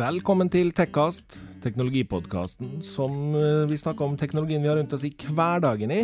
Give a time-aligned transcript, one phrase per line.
[0.00, 5.10] Velkommen til Tekkast, teknologipodkasten som eh, vi snakker om teknologien vi har rundt oss i
[5.12, 5.98] hverdagen i.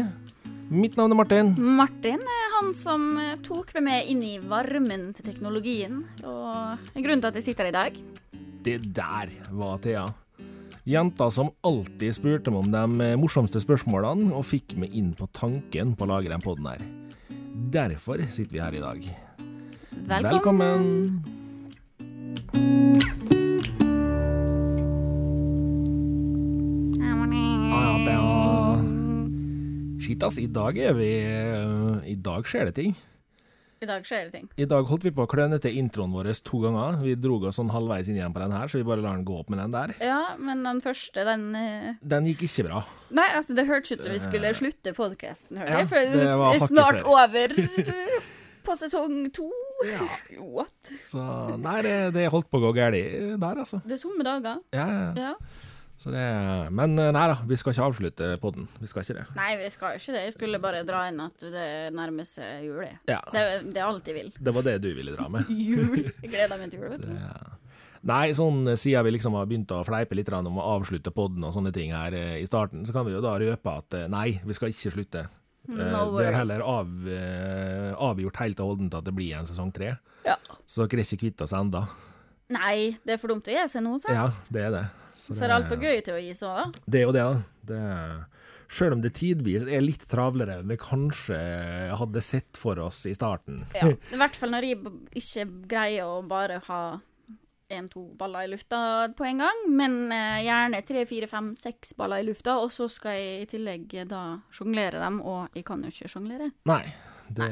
[0.68, 1.52] Mitt navn er Martin.
[1.78, 7.24] Martin er han som eh, tok meg med inn i varmen til teknologien, og grunnen
[7.24, 7.96] til at jeg sitter her i dag.
[8.66, 10.04] Det der var Thea.
[10.84, 15.30] Jenta som alltid spurte meg om de eh, morsomste spørsmålene, og fikk meg inn på
[15.40, 16.84] tanken på å lage den poden her.
[17.72, 19.08] Derfor sitter vi her i dag.
[20.12, 20.92] Velkommen.
[22.52, 23.05] Ah,
[30.06, 30.38] Shit, ass.
[30.38, 32.92] I dag er vi uh, I dag skjer det ting.
[33.82, 34.44] I dag skjer det ting.
[34.56, 37.00] I dag holdt vi på å kløne til introen vår to ganger.
[37.02, 39.26] Vi dro oss sånn halvveis inn igjen på den her, så vi bare lar den
[39.26, 39.92] gå opp med den der.
[40.00, 41.90] Ja, men den første, den uh...
[42.00, 42.84] Den gikk ikke bra.
[43.18, 45.90] Nei, altså, det hørtes ut som vi skulle slutte podkasten, hørte Ja, jeg.
[45.90, 47.56] For det er snart over
[48.66, 49.50] på sesong to.
[49.90, 50.08] Ja.
[50.56, 50.94] What?
[51.02, 51.28] Så
[51.60, 53.82] nei, det, det holdt på å gå galt der, altså.
[53.84, 54.62] Det er somme dager.
[54.72, 55.32] Ja, ja.
[55.32, 55.64] Ja.
[55.96, 56.22] Så det,
[56.76, 58.66] men eh, nei da, vi skal ikke avslutte podden.
[58.82, 59.26] Vi skal ikke det.
[59.38, 60.24] Nei, vi skal ikke det.
[60.26, 62.82] Jeg skulle bare dra inn at det nærmer seg jul.
[63.08, 64.28] Ja, Det, er- det er alt jeg vil.
[64.36, 65.48] Det var det du ville dra med.
[65.70, 66.02] Jul.
[66.20, 67.14] Jeg gleder meg til jul, vet du.
[67.14, 67.70] Det,
[68.12, 71.48] nei, sånn eh, siden vi liksom har begynt å fleipe litt om å avslutte podden
[71.48, 74.36] og sånne ting her eh, i starten, så kan vi jo da røpe at nei,
[74.44, 75.24] vi skal ikke slutte.
[75.24, 76.92] Eh, No det er heller av,
[78.12, 79.94] avgjort helt og holdent at det blir en sesong tre.
[80.28, 80.36] Ja.
[80.68, 81.86] Så dere er ikke kvitt oss enda.
[82.52, 84.12] Nei, det er for dumt å gi seg nå, så.
[84.14, 84.84] Ja, det er det.
[85.16, 86.84] Så det er altfor gøy til å gi så, da.
[86.86, 87.36] Det er jo det, da.
[87.66, 87.82] Det,
[88.76, 91.38] selv om det tidvis er litt travlere enn vi kanskje
[91.96, 93.60] hadde sett for oss i starten.
[93.76, 93.92] Ja.
[94.14, 94.80] I hvert fall når jeg
[95.22, 96.80] ikke greier å bare ha
[97.68, 98.78] én-to baller i lufta
[99.16, 102.86] på en gang, men eh, gjerne tre, fire, fem, seks baller i lufta, og så
[102.90, 104.22] skal jeg i tillegg eh, da
[104.54, 106.52] sjonglere dem, og jeg kan jo ikke sjonglere.
[106.70, 106.82] Nei,
[107.34, 107.50] det,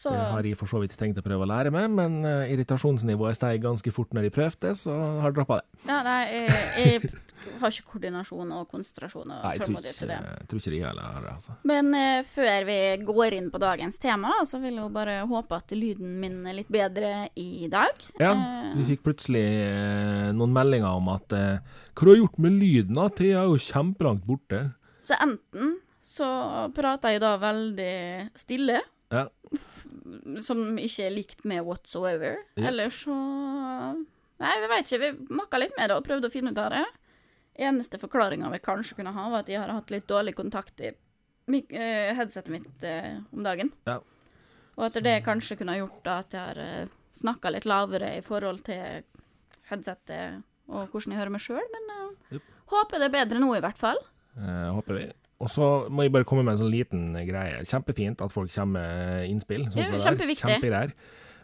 [0.00, 2.48] Så det har jeg for så vidt tenkt å prøve å lære meg, men uh,
[2.48, 5.66] irritasjonsnivået steg ganske fort når jeg prøvde, så har jeg droppa det.
[5.90, 10.16] ja, nei, jeg, jeg har ikke koordinasjon og konsentrasjon og tålmodighet til det.
[10.24, 11.56] jeg tror ikke de heller har det, altså.
[11.68, 12.78] Men uh, før vi
[13.10, 16.40] går inn på dagens tema, da, så vil jeg jo bare håpe at lyden min
[16.48, 18.08] er litt bedre i dag.
[18.22, 22.56] Ja, Eh, vi fikk plutselig uh, noen meldinger om at Hva har du gjort med
[22.56, 23.08] lyden, da?
[23.12, 24.60] Thea er jo kjempelangt borte.
[25.04, 25.74] Så enten
[26.06, 26.26] så
[26.74, 27.94] prater jeg da veldig
[28.38, 28.80] stille,
[29.10, 29.26] Ja,
[30.44, 32.68] som ikke er likt med whatsoever, Ja.
[32.68, 33.16] eller så
[34.40, 34.98] Nei, vi veit ikke.
[35.02, 36.86] Vi makka litt med det og prøvde å finne ut av det.
[37.60, 40.88] Eneste forklaringa vi kanskje kunne ha, var at jeg har hatt litt dårlig kontakt i
[40.88, 43.68] eh, headsetet mitt eh, om dagen.
[43.84, 43.98] Ja.
[44.80, 48.22] Og at det kanskje kunne ha gjort at jeg har uh, snakka litt lavere i
[48.24, 49.02] forhold til
[49.68, 50.40] headsetet
[50.70, 52.38] og hvordan jeg hører meg sjøl, men uh,
[52.72, 54.00] håper det er bedre nå, i hvert fall.
[54.38, 55.08] Uh, håper vi.
[55.40, 57.62] Og så må jeg bare komme med en sånn liten greie.
[57.64, 59.66] Kjempefint at folk kommer med innspill.
[59.70, 60.46] sånn det er kjempeviktig.
[60.46, 60.94] Kjempegreier.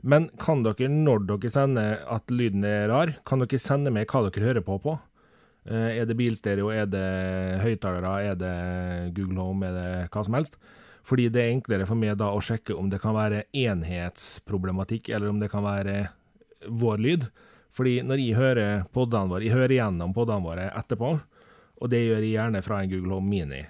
[0.06, 4.26] Men kan dere, når dere sender at lyden er rar, kan dere sende med hva
[4.28, 4.98] dere hører på på?
[5.66, 7.06] Eh, er det bilstereo, er det
[7.64, 8.52] høyttalere, er det
[9.16, 10.60] Google Home, er det hva som helst?
[11.06, 15.30] Fordi det er enklere for meg da å sjekke om det kan være enhetsproblematikk, eller
[15.30, 16.08] om det kan være
[16.68, 17.28] vår lyd.
[17.76, 21.16] Fordi når jeg hører poddene våre, jeg hører gjennom poddene våre etterpå,
[21.76, 23.64] og det gjør jeg gjerne fra en Google Home Mini.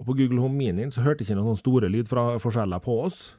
[0.00, 3.34] Og på Google Home Mini så hørte jeg ikke noen store lydforskjeller på oss,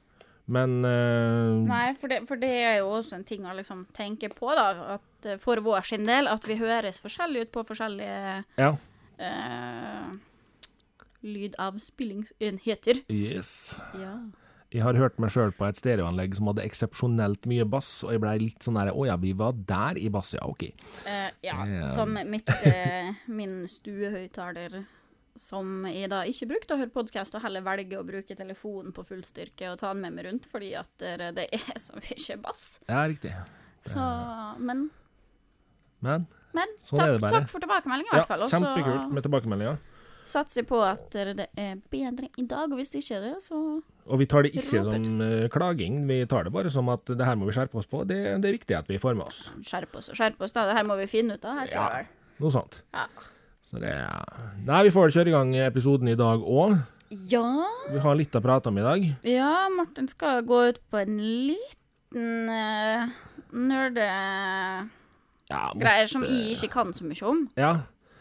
[0.51, 4.29] men uh, Nei, for det, for det er jo også en ting å liksom tenke
[4.33, 4.97] på, da.
[4.97, 8.75] At eh, for vår sin del, at vi høres forskjellig ut på forskjellige Ja.
[9.21, 10.11] uh,
[11.21, 13.03] lydavspillingsenheter.
[13.13, 13.79] Yes.
[13.97, 14.15] Ja.
[14.71, 18.23] Jeg har hørt meg sjøl på et stereoanlegg som hadde eksepsjonelt mye bass, og jeg
[18.23, 20.69] blei litt sånn der Å ja, vi var der i bass, ja, OK.
[21.05, 21.57] Uh, ja,
[21.91, 22.49] som mitt,
[23.41, 24.81] min stuehøyttaler
[25.39, 29.05] som jeg da ikke brukte å høre podkast, og heller velger å bruke telefonen på
[29.07, 32.37] full styrke og ta den med meg rundt, fordi at det, det er så mye
[32.43, 32.65] bass.
[32.89, 33.31] Ja, riktig.
[33.87, 34.03] Så,
[34.59, 34.89] men
[36.01, 37.31] Men men Sånn er takk, det bare.
[37.39, 38.41] takk for tilbakemeldingen, i ja, hvert fall.
[38.43, 39.77] Ja, kjempekult med tilbakemeldinga.
[40.31, 43.59] satser på at det er bedre i dag, og hvis det ikke er det, så
[44.11, 45.05] Og vi tar det ikke Robert.
[45.07, 47.87] som eh, klaging, vi tar det bare som at det her må vi skjerpe oss
[47.87, 48.03] på.
[48.09, 49.45] Det, det er viktig at vi får med oss.
[49.63, 50.51] Skjerpe oss og skjerpe oss.
[50.51, 50.65] da.
[50.67, 51.61] Det her må vi finne ut av.
[51.61, 52.03] her, Ja.
[52.41, 52.81] Noe sånt.
[52.93, 53.05] Ja.
[53.71, 53.91] Så det
[54.67, 56.75] Nei, vi får kjøre i gang episoden i dag òg.
[57.31, 57.43] ja.
[57.91, 59.05] Vi har litt å prate om i dag.
[59.27, 63.07] Ja, Martin skal gå ut på en liten uh,
[63.55, 64.89] nerdegreier
[65.51, 67.45] Ja, som jeg ikke kan så mye om.
[67.55, 67.71] ja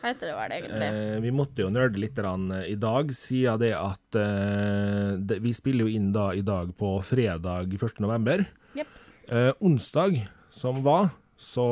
[0.01, 0.87] Hva Heter det vel egentlig.
[0.87, 5.53] eh, vi måtte jo nerde litt eh, i dag, siden det at eh, det, Vi
[5.53, 8.01] spiller jo inn da i dag på fredag 1.
[8.01, 8.47] november.
[8.79, 8.87] Yep.
[9.29, 11.67] Eh, onsdag som var, så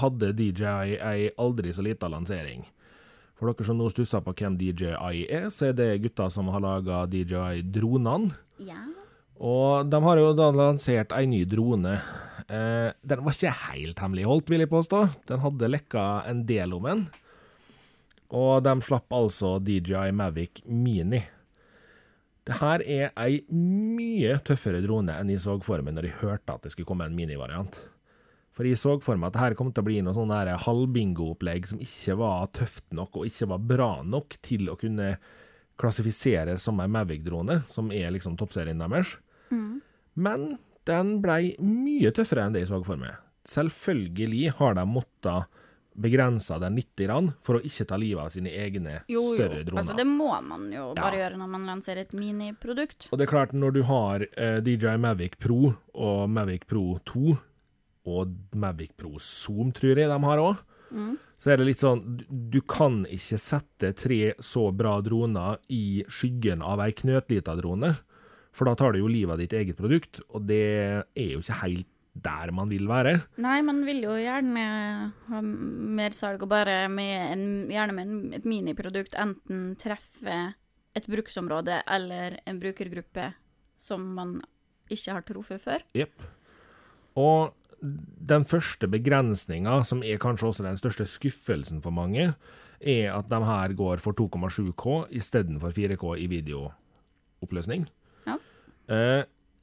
[0.00, 2.64] hadde DJI ei aldri så lita lansering.
[3.36, 6.62] For dere som nå stusser på hvem DJI er, så er det gutta som har
[6.64, 8.32] laga DJI-dronene.
[8.64, 8.80] Ja.
[9.36, 11.98] Og de har jo da lansert ei ny drone.
[12.48, 15.02] Eh, den var ikke helt hemmeligholdt, vil jeg påstå.
[15.28, 17.02] Den hadde lekka en del om den.
[18.32, 21.20] Og de slapp altså DJI Mavic Mini.
[22.46, 26.54] Det her er ei mye tøffere drone enn jeg så for meg når jeg hørte
[26.54, 27.74] at det skulle komme en minivariant.
[28.56, 31.66] For jeg så for meg at det her kom til å bli noe sånn halvbingo-opplegg
[31.68, 35.16] som ikke var tøft nok og ikke var bra nok til å kunne
[35.76, 39.18] klassifiseres som en Mavic-drone, som er liksom toppserien deres.
[40.16, 40.54] Men
[40.88, 43.18] den blei mye tøffere enn det jeg så for meg.
[43.46, 45.52] Selvfølgelig har de måttet
[45.96, 47.00] begrense den litt
[47.44, 49.36] for å ikke ta livet av sine egne Jo, jo.
[49.36, 49.80] større droner.
[49.80, 51.24] Altså, det må man jo bare Ja.
[51.28, 53.08] gjøre når man lanserer et miniprodukt.
[53.10, 57.38] Og det er klart, når du har uh, DJI Mavic Pro og Mavic Pro 2,
[58.06, 60.56] og Mavic Pro Zoom, tror jeg de har òg,
[61.36, 62.24] så er det litt sånn du-
[62.56, 67.96] Du kan ikke sette tre så bra droner i skyggen av ei knøttlita drone,
[68.52, 71.60] for da tar du jo livet av ditt eget produkt, og det er jo ikke
[71.62, 71.86] helt
[72.16, 73.26] der man vil være.
[73.36, 78.32] Nei, man vil jo gjerne ha mer salg, og bare med en, gjerne med en,
[78.38, 80.54] et miniprodukt enten treffe
[80.96, 83.34] et bruksområde eller en brukergruppe
[83.76, 84.40] som man
[84.88, 85.82] ikke har truffet før.
[85.92, 86.22] Jepp.
[87.20, 92.32] Og den første begrensninga, som er kanskje også den største skuffelsen for mange,
[92.80, 97.86] er at de her går for 2,7K istedenfor 4K i videooppløsning.
[98.26, 98.36] Ja.
[98.92, 99.22] Eh,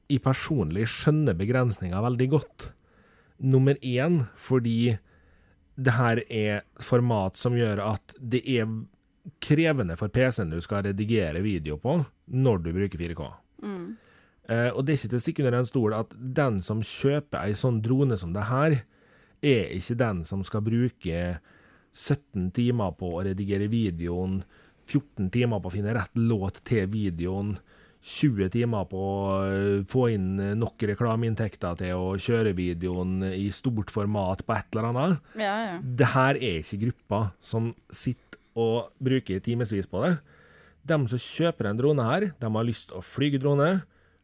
[0.09, 2.69] jeg personlig skjønner begrensninga veldig godt.
[3.39, 4.97] Nummer én fordi
[5.75, 8.67] det her er format som gjør at det er
[9.41, 13.29] krevende for PC-en du skal redigere video på, når du bruker 4K.
[13.63, 13.85] Eh,
[14.49, 17.53] og det er ikke til å stikke under en stol at den som kjøper ei
[17.55, 18.81] sånn drone som det her,
[19.43, 21.21] er ikke den som skal bruke
[21.93, 24.41] 17 timer på å redigere videoen,
[24.89, 27.55] 14 timer på å finne rett låt til videoen,
[28.03, 33.93] 20 timer på å eh, få inn nok reklameinntekter til å kjøre videoen i stort
[33.95, 35.29] format på et eller annet.
[35.39, 35.77] Ja, ja.
[35.79, 40.17] Det her er ikke gruppa som sitter og bruker timevis på det.
[40.83, 43.71] De som kjøper en drone her, de har lyst til å flyge drone,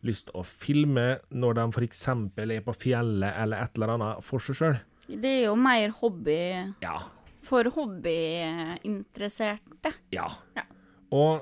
[0.08, 2.04] lyst til å filme når de f.eks.
[2.08, 4.78] er på fjellet eller et eller annet for seg sjøl.
[5.10, 6.40] Det er jo mer hobby
[6.84, 6.98] Ja.
[7.42, 9.92] for hobbyinteresserte.
[10.14, 10.28] Ja.
[10.56, 10.64] Ja.
[11.12, 11.42] Og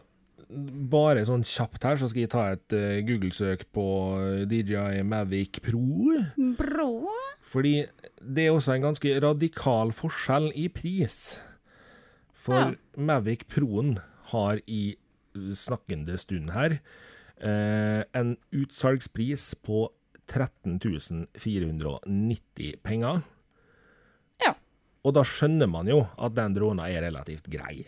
[0.88, 3.84] bare sånn kjapt her, så skal jeg ta et uh, Google-søk på
[4.22, 5.82] eh, DJI Mavic Pro.
[6.56, 7.10] Bro.
[7.52, 7.82] Fordi
[8.24, 11.42] det er også en ganske radikal forskjell i pris.
[12.38, 12.72] For Ja.
[12.96, 13.98] Mavic Proen
[14.32, 14.96] har i
[15.54, 16.82] snakkende stund her eh,
[17.42, 19.90] en utsalgspris på
[20.28, 20.80] 13
[21.38, 23.22] 490 penger.
[24.44, 24.54] Ja.
[25.06, 27.86] Og da skjønner man jo at den drona er relativt grei.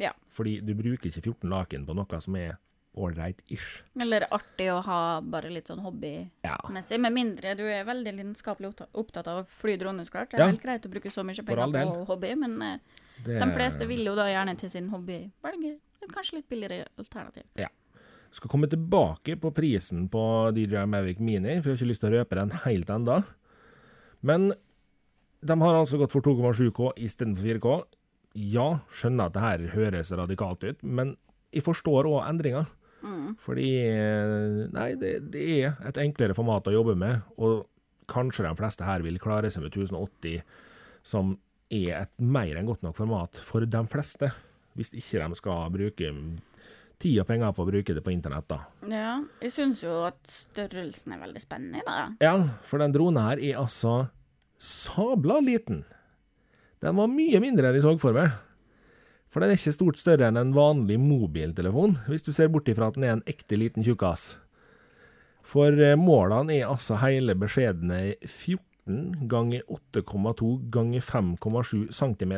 [0.00, 0.12] Ja.
[0.32, 2.56] Fordi du bruker ikke 14 laken på noe som er
[2.98, 3.82] ålreit-ish.
[4.02, 6.96] Eller artig å ha bare litt sånn hobbymessig.
[6.96, 6.98] Ja.
[7.04, 10.30] Med mindre du er veldig lidenskapelig opptatt av å fly drone, så klart.
[10.32, 10.50] Det er Ja.
[10.50, 12.78] helt greit å bruke så mye penger på hobby, men eh,
[13.22, 16.88] Det- de fleste vil jo da gjerne til sin hobby velge et kanskje litt billigere
[16.98, 17.44] alternativ.
[18.34, 20.22] Skal komme tilbake på prisen på
[20.54, 23.22] DJI Mavic Mini, for jeg har ikke lyst til å røpe den helt enda.
[24.26, 24.52] Men
[25.40, 27.78] de har altså gått for 2,7K istedenfor 4K.
[28.52, 31.16] Ja, skjønner at det her høres radikalt ut, men
[31.50, 32.66] jeg forstår òg endringa.
[33.40, 37.64] Fordi eh, Nei, det, det er et enklere format å jobbe med, og
[38.10, 40.44] kanskje de fleste her vil klare seg med 1080,
[41.06, 41.34] som
[41.70, 44.30] er et mer enn godt nok format for de fleste.
[44.78, 46.12] Hvis ikke de skal bruke
[47.00, 48.60] tid og penger på å bruke det på internett, da.
[48.90, 52.10] Ja, jeg syns jo at størrelsen er veldig spennende, da.
[52.22, 52.34] Ja,
[52.66, 53.94] for den dronen her er altså
[54.60, 55.82] sabla liten.
[56.80, 58.36] Den var mye mindre enn jeg så for meg.
[59.30, 62.88] For den er ikke stort større enn en vanlig mobiltelefon, hvis du ser bort ifra
[62.90, 64.32] at den er en ekte liten tjukkas.
[65.46, 72.34] For eh, målene er altså hele beskjedne 14 ganger 8,2 ganger 5,7 cm.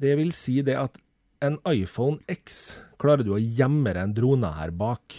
[0.00, 1.00] Det vil si det at
[1.44, 5.16] en iPhone X klarer du å gjemme en drone her bak.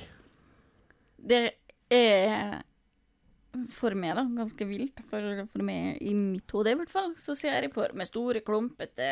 [1.17, 1.45] Det
[1.91, 2.61] er
[3.75, 5.01] for meg, da, ganske vilt.
[5.09, 8.43] For, for meg, i mitt hode i hvert fall, så ser jeg for meg store,
[8.47, 9.07] klumpete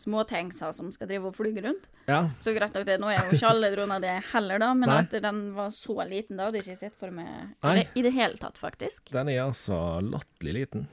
[0.00, 1.88] små småtengser som skal drive og flyge rundt.
[2.08, 4.90] Ja, Så greit nok det, nå er jo ikke alle droner det heller, da, men
[4.90, 5.00] Nei.
[5.04, 8.14] at den var så liten, da hadde jeg ikke sett for meg det, i det
[8.16, 9.12] hele tatt, faktisk.
[9.14, 10.88] Den er altså latterlig liten.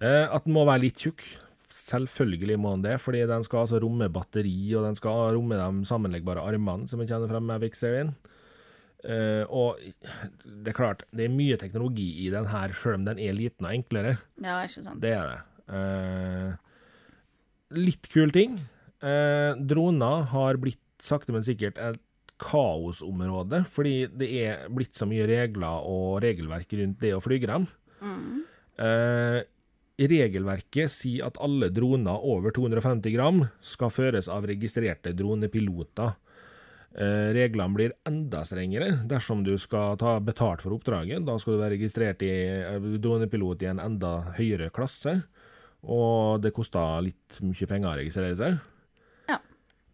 [0.00, 1.26] Eh, at den må være litt tjukk.
[1.74, 5.88] Selvfølgelig må den det, fordi den skal altså romme batteri, og den skal romme de
[5.88, 8.14] sammenleggbare armene som vi kjenner fra Mavic-serien.
[9.04, 9.82] Uh, og
[10.46, 13.66] det er klart, det er mye teknologi i den her, sjøl om den er liten
[13.66, 14.14] og enklere.
[14.38, 15.02] Ja, ikke sant.
[15.02, 15.40] Det er det.
[15.68, 16.54] Uh,
[17.76, 18.56] litt kul ting.
[19.04, 22.00] Uh, droner har blitt sakte, men sikkert et
[22.40, 27.66] kaosområde, fordi det er blitt så mye regler og regelverk rundt det å flyge dem.
[28.74, 29.40] Eh,
[29.98, 36.16] regelverket sier at alle droner over 250 gram skal føres av registrerte dronepiloter.
[36.94, 41.24] Eh, reglene blir enda strengere dersom du skal ta betalt for oppdraget.
[41.26, 42.30] Da skal du være registrert i
[42.62, 45.16] eh, dronepilot i en enda høyere klasse,
[45.82, 48.62] og det koster litt mye penger å registrere seg.
[49.30, 49.40] Ja.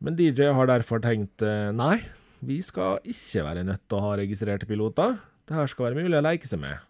[0.00, 1.99] Men DJ har derfor tenkt eh, nei,
[2.45, 5.19] vi skal ikke være nødt til å ha registrerte piloter.
[5.49, 6.85] Det her skal være mulig å leke seg med.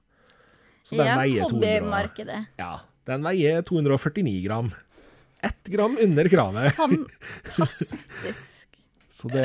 [0.83, 2.43] Så den Igjen veier 200 hobbymarkedet.
[2.59, 2.73] Ja,
[3.11, 4.71] den veier 249 gram.
[5.43, 6.75] Ett gram under kravet.
[6.79, 8.57] Fantastisk.
[9.21, 9.45] Så det,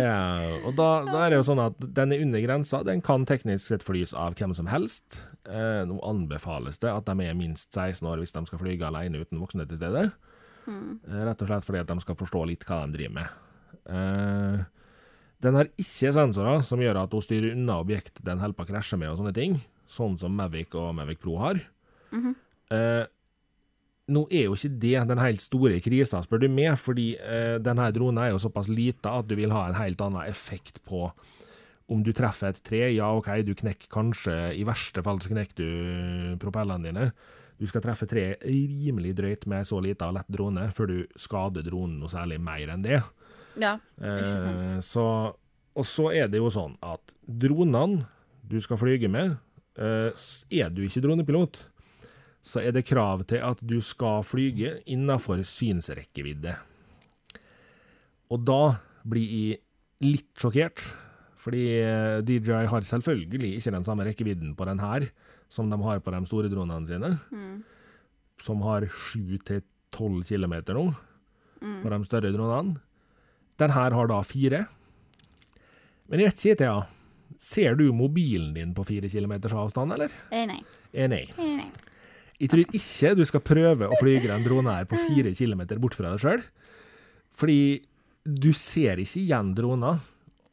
[0.63, 2.79] og da, da er det jo sånn at den er under grensa.
[2.88, 5.17] Den kan teknisk sett flys av hvem som helst.
[5.50, 9.19] Eh, nå anbefales det at de er minst 16 år hvis de skal flyge alene
[9.19, 10.05] uten voksne til stede.
[10.69, 13.43] Eh, rett og slett fordi at de skal forstå litt hva de driver med.
[13.86, 14.63] Eh,
[15.45, 18.72] den har ikke sensorer som gjør at hun styrer unna objekt den holder på å
[18.72, 19.60] krasje med og sånne ting,
[19.91, 21.60] sånn som Mavic og Mavic Pro har.
[22.74, 23.03] Eh,
[24.12, 27.88] nå er jo ikke det den helt store krisa, spør du meg, fordi eh, denne
[27.96, 31.08] dronen er jo såpass lita at du vil ha en helt annen effekt på
[31.92, 32.84] om du treffer et tre.
[32.94, 37.10] Ja, OK, du knekker kanskje, i verste fall så knekker du propellene dine.
[37.58, 41.66] Du skal treffe tre rimelig drøyt med så lita og lett drone før du skader
[41.66, 43.00] dronen noe særlig mer enn det.
[43.62, 44.64] Ja, ikke sant.
[44.66, 45.06] Eh, så,
[45.76, 48.06] og så er det jo sånn at dronene
[48.46, 49.38] du skal flyge med,
[49.80, 51.62] eh, er du ikke dronepilot,
[52.46, 56.54] så er det krav til at du skal flyge innenfor synsrekkevidde.
[58.34, 58.62] Og da
[59.06, 59.62] blir jeg
[60.06, 60.82] litt sjokkert,
[61.42, 61.64] fordi
[62.25, 65.08] DJI har selvfølgelig ikke den samme rekkevidden på den her
[65.50, 67.12] som de har på de store dronene sine,
[68.42, 70.86] som har 7-12 km nå
[71.84, 72.80] på de større dronene.
[73.62, 74.66] Den her har da fire.
[76.12, 76.82] Men jeg vet ikke, Thea.
[77.42, 80.12] Ser du mobilen din på fire kilometers avstand, eller?
[80.30, 80.60] Eh, nei.
[80.94, 81.24] Eh, nei.
[81.38, 81.70] Eh, nei.
[82.39, 85.96] Jeg tror ikke du skal prøve å flyge en drone her på fire kilometer bort
[85.96, 86.44] fra deg sjøl.
[87.36, 87.60] Fordi
[88.25, 90.00] du ser ikke igjen droner,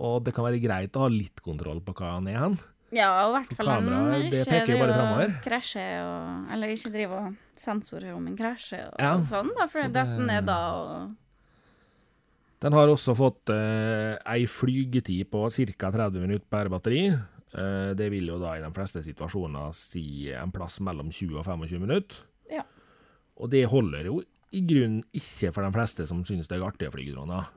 [0.03, 2.59] og det kan være greit å ha litt kontroll på hva han er hen.
[2.93, 3.87] Ja, og i hvert fall han
[4.29, 9.15] ikke driver og krasjer og Eller ikke driver og sensorer om en krasjer og, Ja,
[9.17, 11.15] og sånn, da, for så det det- detter ned da og
[12.61, 15.91] Den har også fått eh, ei flygetid på ca.
[15.91, 17.19] 30 minutter per batteri.
[17.53, 21.49] Eh, det vil jo da i de fleste situasjoner si en plass mellom 20 og
[21.49, 22.23] 25 minutter.
[22.53, 22.65] Ja.
[23.41, 24.21] Og det holder jo
[24.53, 27.51] i grunnen ikke for de fleste som syns det er artig å fly droner.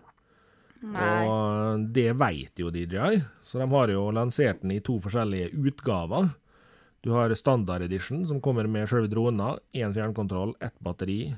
[0.86, 6.30] Og det vet jo DJI, så de har jo lansert den i to forskjellige utgaver.
[7.02, 11.36] Du har standard edition, som kommer med sjølve drona, én fjernkontroll, ett batteri,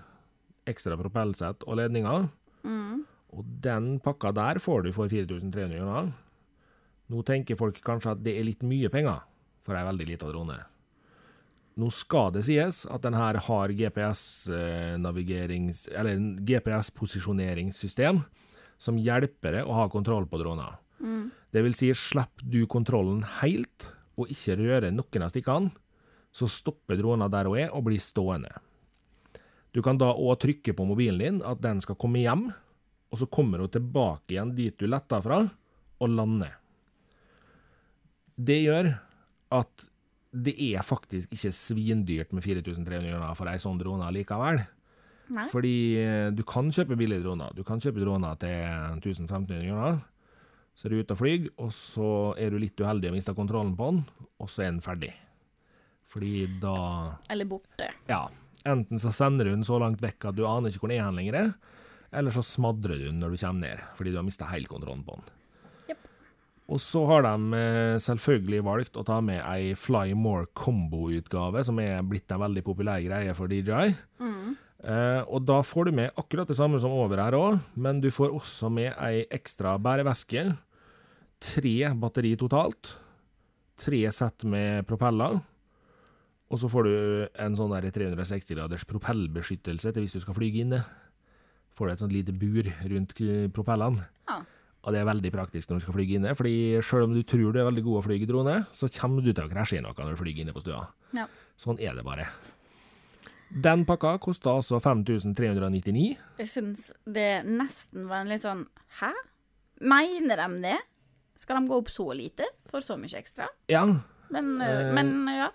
[0.67, 2.27] ekstra propellsett og ledninger.
[2.67, 3.05] Mm.
[3.35, 6.11] Og den pakka der får du for 4300 kroner.
[7.07, 9.19] Nå tenker folk kanskje at det er litt mye penger
[9.67, 10.57] for ei veldig lita drone.
[11.77, 15.77] Nå skal det sies at den her har GPS-navigerings...
[15.93, 16.13] Eller
[16.47, 18.15] GPS-posisjoneringssystem
[18.81, 20.67] som hjelper deg å ha kontroll på drona.
[21.53, 23.79] Det vil si, slipper du kontrollen helt,
[24.17, 25.69] og ikke rører noen av stikkene,
[26.33, 28.51] så stopper dronen der hun er, og blir stående.
[29.73, 32.43] Du kan da òg trykke på mobilen din at den skal komme hjem,
[33.13, 35.49] og så kommer hun tilbake igjen dit du letta fra,
[35.97, 36.57] og lander.
[38.37, 38.91] Det gjør
[39.57, 39.85] at
[40.37, 44.59] det er faktisk ikke svindyrt med 4300 kroner for ei sånn drone likevel.
[45.33, 45.47] Nei.
[45.51, 47.55] Fordi eh, du kan kjøpe billige droner.
[47.55, 48.53] Du kan kjøpe droner til
[49.01, 50.01] 1500 kroner.
[50.77, 53.73] Så er du ute og flyr, og så er du litt uheldig og mister kontrollen
[53.79, 54.03] på den,
[54.37, 55.09] og så er den ferdig.
[56.07, 56.75] Fordi da
[57.33, 57.89] Eller borte.
[58.07, 58.27] Ja.
[58.67, 61.07] Enten så sender du den så langt vekk at du aner ikke hvor den er
[61.07, 61.49] hen lenger,
[62.13, 65.03] eller så smadrer du den når du kommer ned, fordi du har mista helt kontrollen
[65.07, 65.33] på den.
[66.67, 71.79] Og så har de eh, selvfølgelig valgt å ta med ei Fly More Combo-utgave, som
[71.79, 73.93] er blitt en veldig populær greie for DJI.
[74.83, 78.09] Eh, og da får du med akkurat det samme som over her òg, men du
[78.13, 80.43] får også med ei ekstra bæreveske.
[81.39, 82.91] Tre batteri totalt.
[83.79, 85.39] Tre sett med propeller.
[86.51, 86.93] Og så får du
[87.43, 90.83] en sånn 360 graders propellbeskyttelse til hvis du skal flyge inne.
[91.77, 93.15] Får du et sånt lite bur rundt
[93.55, 94.07] propellene.
[94.27, 94.41] Ja.
[94.87, 97.51] Og det er veldig praktisk når du skal flyge inne, fordi selv om du tror
[97.51, 99.91] du er veldig god å flyge drone, så kommer du til å krasje i noe
[99.99, 100.85] når du flyger inne på stua.
[101.17, 101.25] Ja.
[101.59, 102.29] Sånn er det bare.
[103.51, 106.15] Den pakka kosta altså 5399.
[106.39, 108.65] Jeg syns det nesten var en litt sånn
[109.01, 109.11] Hæ?
[109.83, 110.77] Mener de det?
[111.37, 113.47] Skal de gå opp så lite for så mye ekstra?
[113.71, 113.83] Ja,
[114.31, 115.51] Men, Eh, men ja.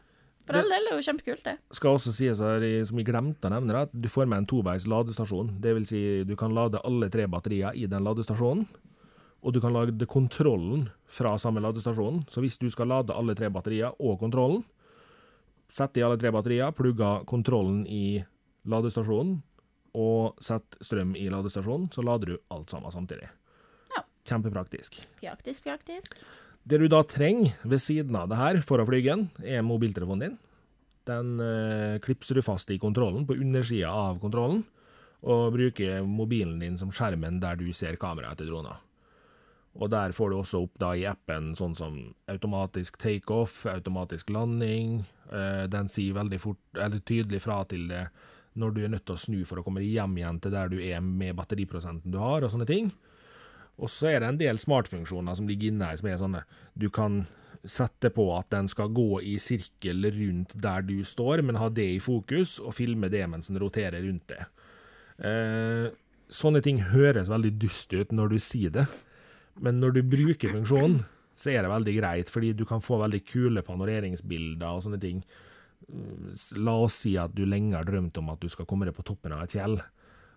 [0.47, 1.59] For all del er jo kjempekult, det.
[1.77, 4.87] skal også sies her, som jeg glemte å nevne, at du får med en toveis
[4.91, 5.53] ladestasjon.
[5.63, 8.67] Det vil si, du kan lade alle tre batterier i den ladestasjonen.
[9.43, 12.23] Og du kan lage kontrollen fra samme ladestasjon.
[12.31, 14.63] Så hvis du skal lade alle tre batterier og kontrollen,
[15.73, 18.23] sett i alle tre batterier, plugga kontrollen i
[18.69, 19.41] ladestasjonen,
[19.99, 23.29] og sett strøm i ladestasjonen, så lader du alt sammen samtidig.
[23.97, 24.05] Ja.
[24.29, 25.03] Kjempepraktisk.
[25.21, 26.17] Praktisk, praktisk.
[26.63, 30.39] Det du da trenger ved siden av det her for å flyge er mobiltelefonen din.
[31.09, 34.63] Den eh, klipser du fast i kontrollen, på undersida av kontrollen,
[35.23, 38.79] og bruker mobilen din som skjermen der du ser kameraet til drona.
[39.81, 41.99] Og der får du også opp da i appen sånn som
[42.31, 45.01] automatisk takeoff, automatisk landing.
[45.33, 48.07] Eh, den sier veldig fort, eller tydelig fra til det
[48.61, 50.77] når du er nødt til å snu for å komme hjem igjen til der du
[50.85, 52.91] er med batteriprosenten du har, og sånne ting.
[53.81, 56.43] Og så er det en del smartfunksjoner som ligger inne her, som er sånne
[56.77, 57.23] Du kan
[57.65, 61.89] sette på at den skal gå i sirkel rundt der du står, men ha det
[61.95, 64.45] i fokus, og filme det mens den roterer rundt det.
[65.23, 65.89] Eh,
[66.33, 68.87] sånne ting høres veldig dust ut når du sier det,
[69.61, 71.03] men når du bruker funksjonen,
[71.37, 75.23] så er det veldig greit, fordi du kan få veldig kule panoreringsbilder og sånne ting.
[76.63, 79.05] La oss si at du lenge har drømt om at du skal komme deg på
[79.07, 79.81] toppen av et fjell,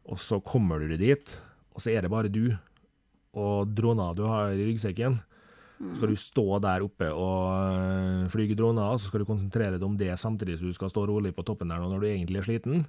[0.05, 1.37] og så kommer du deg dit,
[1.75, 2.55] og så er det bare du
[3.35, 5.19] og drona du har i ryggsekken.
[5.75, 9.75] Så skal du stå der oppe og øh, flyge droner, og så skal du konsentrere
[9.75, 12.39] deg om det samtidig som du skal stå rolig på toppen der når du egentlig
[12.39, 12.85] er sliten.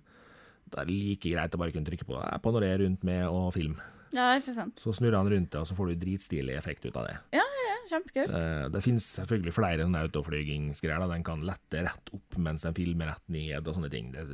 [0.70, 3.26] Det er like greit å bare kunne trykke på det på når er rundt med
[3.26, 3.74] og film.
[4.16, 4.78] Ja, ikke sant.
[4.80, 7.16] Så snurrer han rundt det, og så får du dritstilig effekt ut av det.
[7.36, 7.44] Ja,
[7.90, 8.32] kjempekult.
[8.32, 11.04] Det, det finnes selvfølgelig flere sånne autoflygingsgreier.
[11.12, 14.08] Den kan lette rett opp mens den filmer rett ned og sånne ting.
[14.16, 14.24] Det,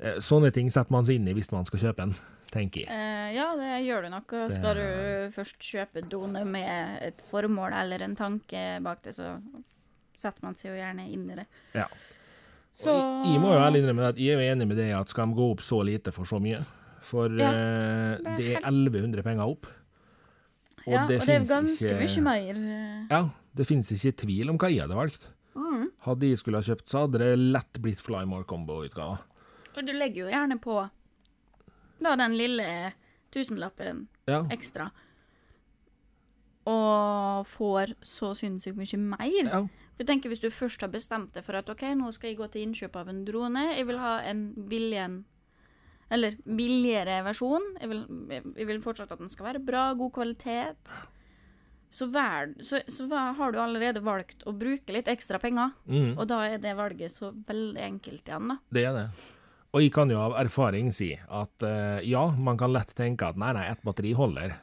[0.00, 2.14] eh, sånne ting setter man seg inn i hvis man skal kjøpe en,
[2.54, 2.88] tenker jeg.
[2.90, 4.32] Eh, ja, det gjør du nok.
[4.32, 9.14] Og Det- skal du først kjøpe drone med et formål eller en tanke bak det,
[9.14, 9.36] så
[10.16, 11.46] setter man seg jo gjerne inn i det.
[11.74, 11.86] Ja.
[12.74, 15.28] Så jeg, jeg må jo ærlig innrømme at jeg er enig med deg at skal
[15.30, 16.64] de gå opp så lite for så mye?
[17.04, 19.66] For Ja, eh, det er det er 1100 penger opp.
[20.86, 22.56] Og ja, det og det er ganske ikke mye mer.
[22.56, 23.22] eh, Ja,
[23.56, 25.28] det finnes ikke tvil om hva jeg hadde valgt.
[25.54, 25.86] Mm.
[26.04, 29.18] Hadde jeg skulle ha kjøpt, så hadde det lett blitt Flymore Combo-utgava.
[29.76, 30.90] Og du legger jo gjerne på
[32.04, 32.92] da den lille
[33.32, 34.42] tusenlappen Ja.
[34.50, 34.90] ekstra.
[36.66, 39.50] Og får så sinnssykt mye mer.
[39.50, 39.62] ja.
[39.96, 42.48] For tenker Hvis du først har bestemt deg for at ok, nå skal jeg gå
[42.50, 45.24] til innkjøp av en drone, jeg vil ha en billig en
[46.12, 47.64] Eller billigere versjon.
[47.80, 50.92] Jeg vil, jeg vil fortsatt at den skal være bra, god kvalitet.
[51.94, 56.26] Så, vær, så, så har du allerede valgt å bruke litt ekstra penger, Mm, og
[56.26, 58.56] da er det valget så veldig enkelt igjen, da.
[58.74, 59.04] det er det.
[59.74, 63.38] Og jeg kan jo av erfaring si at uh, ja, man kan lett tenke at
[63.38, 64.56] nei, nei, ett batteri holder.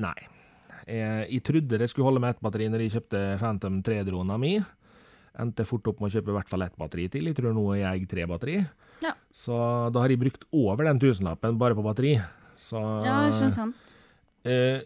[0.00, 0.16] Nei.
[0.86, 4.58] Jeg, jeg trodde det skulle holde med ett batteri når jeg kjøpte Phantom 3-drona mi.
[5.40, 7.28] Endte fort opp med å kjøpe i hvert fall ett batteri til.
[7.28, 8.58] Jeg tror nå er jeg tre batteri.
[9.02, 9.12] Ja.
[9.34, 9.56] Så
[9.92, 12.14] da har jeg brukt over den tusenlappen bare på batteri.
[12.56, 13.76] Så Ja, ikke sant?
[14.44, 14.80] eh,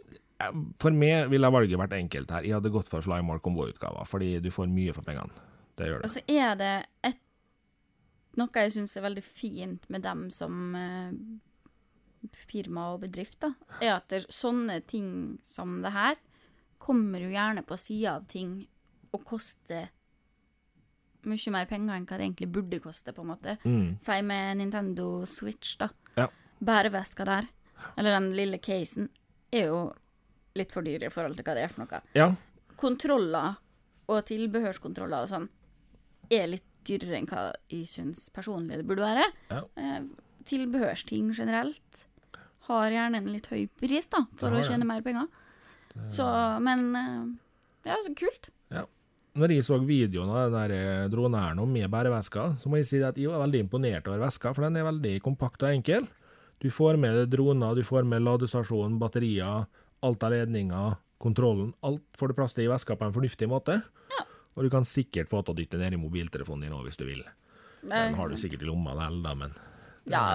[0.80, 2.42] For meg ville valget vært enkelt her.
[2.48, 5.30] Jeg hadde gått for Flymore Combo-utgava, fordi du får mye for pengene.
[5.76, 6.06] Det gjør du.
[6.08, 7.20] Og så er det et,
[8.40, 11.12] noe jeg syns er veldig fint med dem som eh,
[12.48, 16.16] firma og bedrift, da, er at det, sånne ting som det her
[16.80, 18.62] kommer jo gjerne på sida av ting
[19.12, 19.90] og koster
[21.28, 23.56] mye mer penger enn hva det egentlig burde koste, på en måte.
[23.64, 23.98] Mm.
[24.00, 25.88] Si med Nintendo Switch, da.
[26.16, 26.28] Ja.
[26.60, 27.48] Bæreveska der,
[27.96, 29.08] eller den lille casen,
[29.52, 29.80] er jo
[30.56, 32.30] litt for dyr i forhold til hva det er for noe Ja.
[32.76, 33.56] kontroller
[34.08, 35.48] og tilbehørskontroller og sånn
[36.30, 39.26] er litt dyrere enn hva jeg syns personlig det burde være.
[39.50, 39.62] Ja.
[39.76, 40.00] Eh,
[40.48, 42.06] tilbehørsting generelt
[42.68, 45.26] har gjerne en litt høy pris, da, for å tjene mer penger.
[46.14, 46.24] Så,
[46.62, 48.16] men eh, Ja, kult.
[48.16, 48.50] kult.
[49.38, 52.88] Når jeg så videoen av den der eh, dronen her med bæreveska, så må jeg
[52.88, 56.08] si at jeg var veldig imponert over veska, for den er veldig kompakt og enkel.
[56.60, 59.68] Du får med droner, du får med ladestasjon, batterier,
[60.02, 61.70] alt av ledninger, kontrollen.
[61.86, 63.78] Alt får du plass til i veska på en fornuftig måte.
[64.16, 64.24] Ja.
[64.58, 67.06] Og du kan sikkert få til å dytte ned i mobiltelefonen din òg, hvis du
[67.06, 67.22] vil.
[67.86, 69.54] Den har du sikkert i lomma likevel, da, men
[70.10, 70.26] Ja.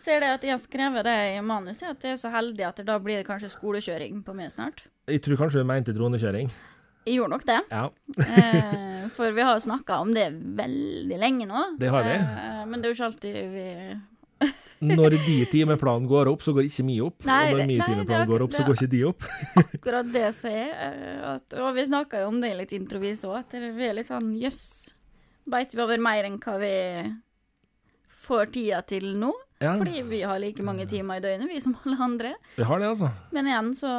[0.00, 2.78] Ser det at jeg har skrevet det i manuset, at jeg er så heldig at
[2.88, 4.86] da blir det kanskje skolekjøring på meg snart.
[5.06, 6.48] Jeg tror kanskje du mente dronekjøring.
[7.10, 7.58] Jeg gjorde nok det.
[7.74, 7.84] Ja.
[8.22, 10.28] Eh, for vi har jo snakka om det
[10.60, 11.64] veldig lenge nå.
[11.80, 12.14] Det har vi.
[12.14, 13.66] Eh, men det er jo ikke alltid vi
[14.96, 17.26] Når de timeplanen går opp, så går ikke mi opp.
[17.28, 19.26] Nei, og når min timeplan går opp, så går ikke de opp.
[19.64, 20.70] akkurat det som er.
[20.86, 24.30] eh, og vi snakka jo om det litt introvis òg, at vi er litt sånn
[24.40, 24.62] jøss.
[25.50, 26.72] Beit vi over mer enn hva vi
[28.22, 29.34] får tida til nå?
[29.60, 32.30] Ja, Fordi vi har like mange timer i døgnet, vi som alle andre.
[32.56, 33.10] vi har det, altså.
[33.36, 33.90] Men igjen, så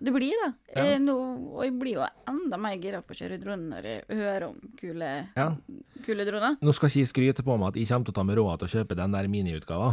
[0.00, 0.52] Det blir, det.
[0.74, 0.84] Ja.
[0.84, 1.16] Jeg, nå,
[1.58, 4.56] og jeg blir jo enda mer gira på å kjøre drone når jeg hører om
[4.80, 5.50] kule, Ja.
[6.06, 6.56] kule droner.
[6.64, 8.58] Nå skal ikke jeg skryte på meg at jeg kommer til å ta meg råd
[8.62, 9.92] til å kjøpe den der miniutgava.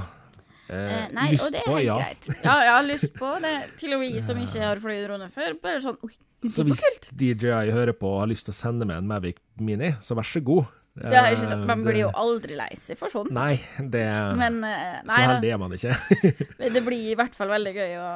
[0.69, 1.97] Eh, nei, lyst og det er på, helt ja.
[1.99, 2.25] greit.
[2.43, 3.53] Ja, jeg har lyst på det.
[3.79, 5.53] Til og med som ikke har fløyet drone før.
[5.63, 6.13] Bare sånn Oi,
[6.47, 6.83] Så hvis.
[7.11, 10.27] DJI hører på og har lyst til å sende meg en Mavic Mini, så vær
[10.27, 10.67] så god.
[10.97, 11.65] Det er ikke sant.
[11.69, 13.29] Man Eh, blir jo aldri lei seg for sånt.
[13.31, 14.05] Nei, det
[14.39, 15.27] Men eh, Så nei da.
[15.33, 15.97] heldig er man ikke.
[16.77, 18.07] Det blir i hvert fall veldig gøy å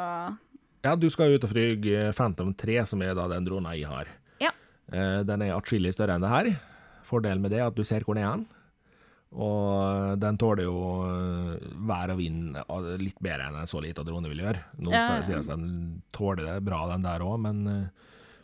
[0.83, 3.85] Ja, du skal jo ut og flyge Phantom 3, som er da den drona jeg
[3.85, 4.07] har.
[4.41, 4.49] Ja.
[4.91, 6.49] Eh, Den er atskillig større enn det her.
[7.05, 8.47] Fordelen med det er at du ser hvor den er hen.
[9.31, 10.73] Og den tåler jo
[11.87, 12.57] vær og vind
[12.99, 14.59] litt bedre enn en så liten drone vil gjøre.
[14.83, 17.61] Nå skal det sies at den tåler det bra, den der òg, men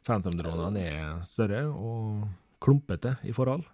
[0.07, 2.27] Phantom-dronene er større og
[2.63, 3.65] klumpete i forhold.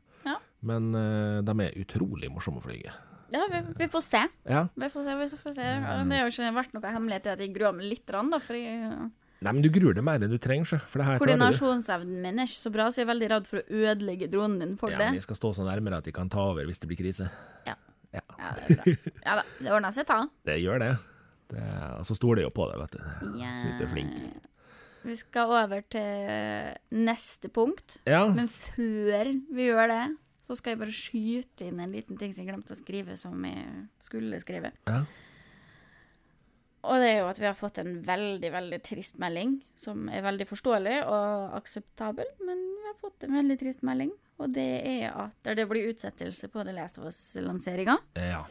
[0.64, 0.68] Ja.
[0.72, 2.94] Men eh, de er utrolig morsomme å flyge.
[3.34, 4.22] Ja, vi, vi får se.
[4.46, 4.68] Ja.
[4.78, 5.64] Vi får se, vi får se.
[5.66, 8.64] Det har jo ikke vært noe hemmelighet i at jeg gruer meg litt, da, fordi
[9.44, 10.80] Nei, men du gruer deg mer enn du trenger.
[10.88, 13.60] For det her koordinasjonsevnen min er ikke så bra, så jeg er veldig redd for
[13.60, 15.08] å ødelegge dronen din for Ja, det.
[15.12, 17.28] men jeg skal stå så nærmere at de kan ta over hvis det blir krise.
[17.68, 17.74] Ja.
[18.16, 18.22] Ja.
[18.38, 19.12] Ja, det er bra.
[19.26, 20.22] Ja da, det ordner seg, ta.
[20.48, 20.92] Det gjør det.
[21.52, 21.66] det
[22.08, 23.38] så stoler jeg jo på deg, vet du.
[23.42, 23.52] Ja.
[23.60, 24.16] Syns du er flink.
[25.04, 28.24] Vi skal over til neste punkt, Ja.
[28.32, 30.04] men før vi gjør det,
[30.44, 33.46] så skal jeg bare skyte inn en liten ting som jeg glemte å skrive, som
[33.48, 34.74] jeg skulle skrive.
[34.90, 35.04] ja.
[36.84, 40.20] Og det er jo at vi har fått en veldig, veldig trist melding, som er
[40.26, 44.12] veldig forståelig og akseptabel, men vi har fått en veldig trist melding,
[44.44, 47.96] og det er at det blir utsettelse på The Last of Us-lanseringa.
[48.20, 48.44] ja.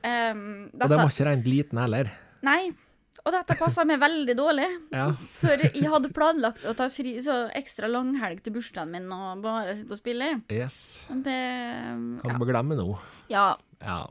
[0.00, 2.08] Um, Og det var ikke rent liten heller.
[2.44, 2.70] Nei,
[3.24, 4.66] og dette passa meg veldig dårlig.
[4.94, 5.10] Ja.
[5.40, 9.74] For jeg hadde planlagt å ta fri så ekstra langhelg til bursdagen min og bare
[9.76, 10.30] sitte og spille.
[10.50, 11.06] Yes.
[11.08, 12.32] Det Kan Ja.
[12.32, 12.98] du bare glemme nå.
[13.28, 14.06] ja Ja.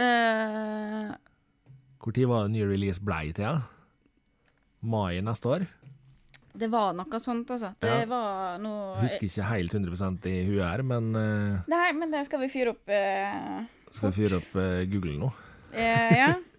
[0.00, 1.14] Uh,
[2.02, 3.44] Hvor tid var det ny release blei til?
[3.44, 3.60] Ja?
[4.82, 5.66] Mai neste år?
[6.56, 7.74] det var noe sånt, altså.
[7.80, 8.04] Det Ja.
[8.08, 12.40] var noe Husker ikke helt 100 i huet her, men uh, Nei, men det skal
[12.40, 12.88] vi fyre opp.
[12.88, 15.32] uh, skal vi fyre opp uh, Google nå?
[15.74, 16.30] eh, ja,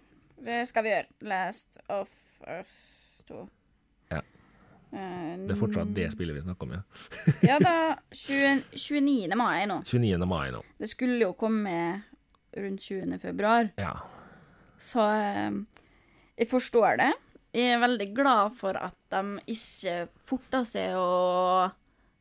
[0.47, 1.07] det skal vi gjøre.
[1.27, 2.11] Last of
[2.47, 2.73] Us
[3.27, 3.43] 2.
[4.13, 4.21] Ja.
[4.95, 6.83] Eh, Det er fortsatt det spillet vi snakker om, ja.
[7.43, 7.73] Ja da.
[8.15, 9.35] 20, 29.
[9.39, 9.81] mai nå.
[9.85, 10.27] 29.
[10.29, 10.61] mai nå.
[10.79, 11.73] Det skulle jo komme
[12.57, 13.17] rundt 20.
[13.21, 13.69] februar.
[13.77, 13.93] Ja.
[14.79, 15.51] Så eh,
[16.37, 17.11] jeg forstår det.
[17.57, 21.71] Jeg er veldig glad for at de ikke forta seg og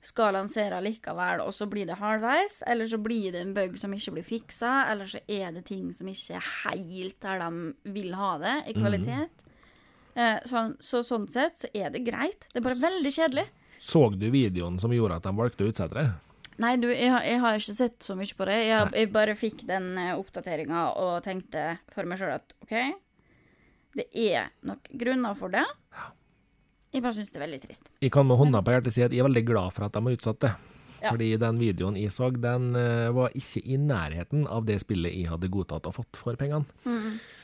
[0.05, 3.95] skal lansere likevel, og så blir det halvveis, eller så blir det en bug som
[3.97, 8.15] ikke blir fiksa, eller så er det ting som ikke er helt der de vil
[8.15, 9.47] ha det, i kvalitet.
[10.17, 12.47] Eh, så, så sånn sett så er det greit.
[12.53, 13.49] Det er bare veldig kjedelig.
[13.83, 16.07] Så du videoen som gjorde at de valgte å utsette det?
[16.63, 18.57] Nei, du, jeg, jeg har ikke sett så mye på det.
[18.65, 22.77] Jeg, jeg bare fikk den uh, oppdateringa og tenkte for meg sjøl at OK,
[23.97, 25.67] det er nok grunner for det.
[26.97, 27.91] Jeg bare syns det er veldig trist.
[28.01, 30.01] Jeg kan med hånda på hjertet si at jeg er veldig glad for at de
[30.07, 30.53] har utsatt det.
[31.03, 31.11] Ja.
[31.13, 35.29] Fordi den videoen jeg så, den eh, var ikke i nærheten av det spillet jeg
[35.29, 36.65] hadde godtatt og fått for pengene.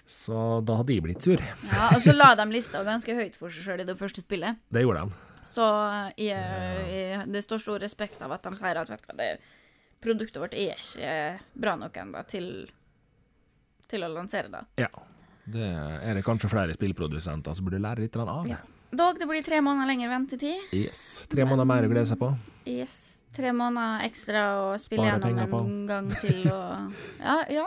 [0.08, 1.42] Så da hadde jeg blitt sur.
[1.68, 4.62] Ja, Og så la de lista ganske høyt for seg sjøl i det første spillet.
[4.72, 5.20] Det gjorde de.
[5.52, 5.68] Så
[6.16, 9.30] jeg, jeg, det står stor respekt av at de sier at du det,
[10.02, 11.14] produktet vårt er ikke
[11.60, 12.48] bra nok ennå til,
[13.90, 14.64] til å lansere det.
[14.86, 14.90] Ja.
[15.44, 15.66] Det
[16.06, 18.44] er det kanskje flere spillprodusenter som burde lære litt av.
[18.46, 18.60] Ja.
[18.92, 20.68] Dog, det blir tre måneder lengre ventetid.
[20.76, 21.24] Yes.
[21.32, 22.28] Tre måneder mer å glede seg på.
[22.68, 23.18] Yes.
[23.32, 26.92] Tre måneder ekstra å spille Spare gjennom en gang til og
[27.24, 27.66] Ja, ja.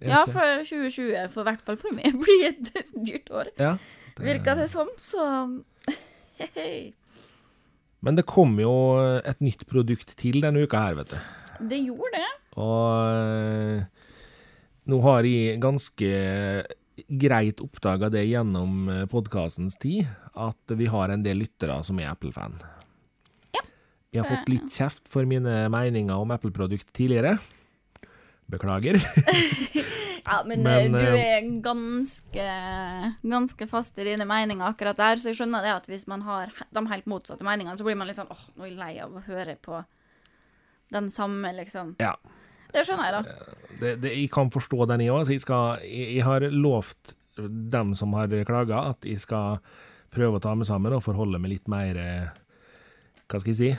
[0.00, 3.50] Ja, for 2020, for i hvert fall for meg, blir et dyrt år.
[3.60, 3.74] ja,
[4.16, 5.26] det- Virker det som, så
[6.56, 6.94] hei.
[8.00, 8.72] Men det kom jo
[9.20, 11.20] et nytt produkt til denne uka her, vet du.
[11.68, 12.32] Det gjorde det.
[12.56, 13.84] Og eh,
[14.88, 16.10] nå har jeg ganske
[17.08, 22.56] greit oppdaga det gjennom podkastens tid, at vi har en del lyttere som er Apple-fan.
[23.56, 23.62] Ja.
[24.14, 27.36] Jeg har fått litt kjeft for mine meninger om Apple-produkt tidligere.
[28.46, 29.00] Beklager.
[30.26, 32.46] Ja, men, Men, eh, du eh, er ganske,
[33.22, 36.50] ganske fast i dine meninger akkurat der, så jeg skjønner det at hvis man har
[36.74, 39.14] de helt motsatte meningene, så blir man litt sånn åh, nå er jeg lei av
[39.14, 39.84] å høre på
[40.94, 41.94] den samme, liksom.
[42.02, 42.16] Ja.
[42.76, 43.52] Det skjønner jeg, da.
[43.80, 45.30] Det, det, jeg kan forstå den, jeg òg.
[45.32, 49.60] Jeg, jeg, jeg har lovt dem som har klaga, at jeg skal
[50.12, 52.32] prøve å ta meg sammen og forholde meg litt mer eh,
[53.26, 53.70] Hva skal jeg si?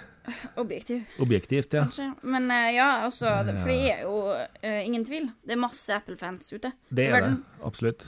[0.59, 1.85] Objektiv, Objektivt, ja.
[1.87, 2.09] kanskje.
[2.27, 5.29] Men eh, ja, altså, for det er jo uh, ingen tvil.
[5.47, 6.73] Det er masse Apple-fans ute.
[6.91, 7.31] Det er det,
[7.63, 8.03] absolutt.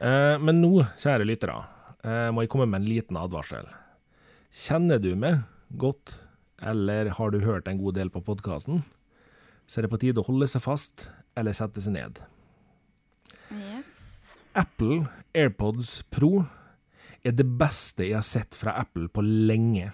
[0.00, 1.58] Uh, men nå, kjære lyttere,
[2.06, 3.68] uh, må jeg komme med en liten advarsel.
[4.62, 5.42] Kjenner du meg
[5.76, 6.14] godt,
[6.64, 8.80] eller har du hørt en god del på podkasten,
[9.72, 11.06] så er det på tide å holde seg fast
[11.38, 12.18] eller sette seg ned.
[13.48, 13.88] Yes.
[14.52, 16.42] Apple AirPods Pro
[17.24, 19.88] er det beste jeg har sett fra Apple på lenge.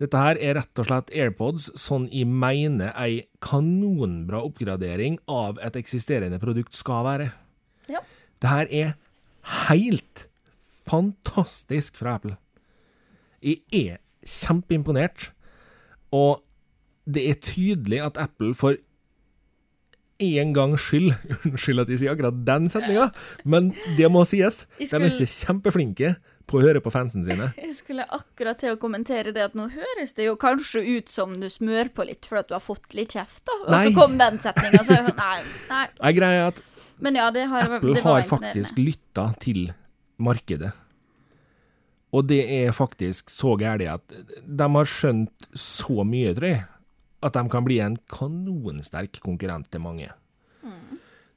[0.00, 5.76] Dette her er rett og slett AirPods sånn jeg mener ei kanonbra oppgradering av et
[5.76, 7.28] eksisterende produkt skal være.
[7.92, 8.00] Ja.
[8.40, 8.96] Det her er
[9.66, 10.24] helt
[10.88, 12.38] fantastisk fra Apple.
[13.44, 15.28] Jeg er kjempeimponert,
[16.08, 16.40] og
[17.04, 18.80] det er tydelig at Apple for
[20.22, 23.08] en gangs skyld Unnskyld at jeg sier akkurat den setninga,
[23.44, 24.64] men det må sies.
[24.78, 26.14] De er ikke kjempeflinke
[26.50, 27.50] på å høre på fansen sine.
[27.60, 31.38] Jeg skulle akkurat til å kommentere det at nå høres det jo kanskje ut som
[31.40, 33.56] du smør på litt for at du har fått litt kjeft, da.
[33.62, 33.82] Og Nei.
[33.86, 35.38] så kom den setninga, så sånn Nei.
[35.70, 35.86] nei.
[36.04, 36.62] Jeg greier at
[37.04, 39.72] Men ja, det har Apple det var har faktisk lytta til
[40.20, 40.74] markedet.
[42.14, 46.62] Og det er faktisk så gærent at de har skjønt så mye, tror jeg,
[47.24, 50.10] at de kan bli en kanonsterk konkurrent til mange.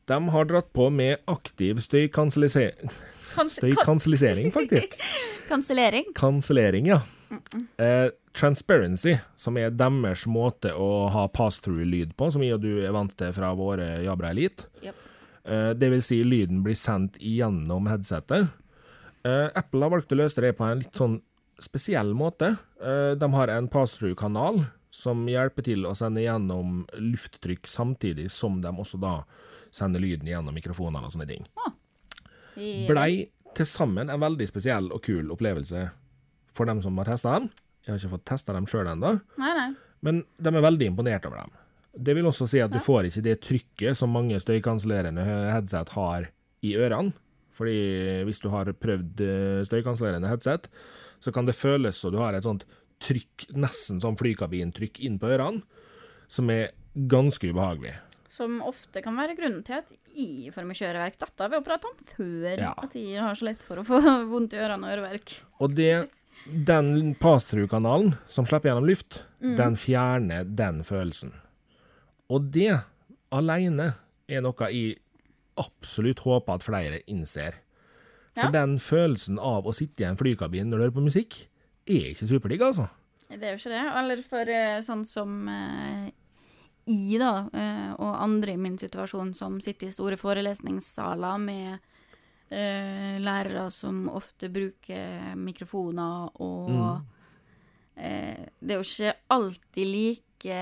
[0.08, 2.91] De har dratt på med aktiv støykansellisering,
[3.34, 4.95] Kans- støykansellisering faktisk.
[5.52, 6.06] Kansellering.
[6.15, 7.02] Kansellering, ja.
[7.80, 12.95] Eh, transparency, som er deres måte å ha pass-through-lyd på, som jeg og du er
[12.95, 14.69] vant til fra våre Jabra Elite.
[14.84, 15.04] Yep.
[15.43, 18.47] Eh, Det vil si lyden blir sendt gjennom headsetet.
[19.28, 21.19] Eh, Apple har valgt å løse det på en litt sånn
[21.60, 22.54] spesiell måte.
[22.80, 24.63] Eh, De har en pass-through-kanal
[24.98, 29.20] som hjelper til å sende gjennom lufttrykk samtidig som de også da
[29.78, 31.46] sender lyden gjennom mikrofonene og sånne ting.
[32.58, 35.84] I- Blei til sammen en veldig spesiell og kul opplevelse
[36.58, 37.50] for dem som har testa dem.
[37.86, 39.12] Jeg har ikke fått testa dem sjøl ennå,
[40.02, 41.52] men de er veldig imponert over dem.
[41.98, 46.28] Det vil også si at du får ikke det trykket som mange støykansellerende headset har
[46.64, 47.14] i ørene.
[47.58, 50.68] Fordi hvis du har prøvd eh, støykansellerende headset,
[51.20, 52.66] så kan det føles som du har et sånt
[53.04, 55.64] trykk, nesten som flykabintrykk inn på ørene,
[56.28, 56.72] som er
[57.10, 57.96] ganske ubehagelig.
[58.28, 61.18] Som ofte kan være grunnen til at jeg får av kjøreverk.
[61.22, 62.60] Dette har vi jo pratet om før.
[62.60, 62.74] Ja.
[62.84, 64.02] At jeg har så lett for å få
[64.34, 65.36] vondt i ørene og øreverk.
[65.64, 65.92] Og det,
[66.68, 71.32] den pass-through-kanalen som slipper gjennom luft, den fjerner den følelsen.
[72.28, 72.74] Og det
[73.32, 73.94] alene
[74.28, 74.98] er noe jeg
[75.58, 77.56] absolutt håper at flere innser.
[78.38, 78.54] For Ja.
[78.54, 81.48] den følelsen av å sitte i en flykabin når du hører på musikk,
[81.88, 82.88] er ikke superdigg, altså.
[83.28, 83.84] Det er jo ikke det.
[84.00, 86.08] Eller for eh, sånn som eh,
[86.88, 91.93] I, da, eh, og andre i min situasjon, som sitter i store forelesningssaler med
[92.47, 97.02] lærere som ofte bruker mikrofoner, og
[98.00, 100.62] eh, det er jo ikke alltid like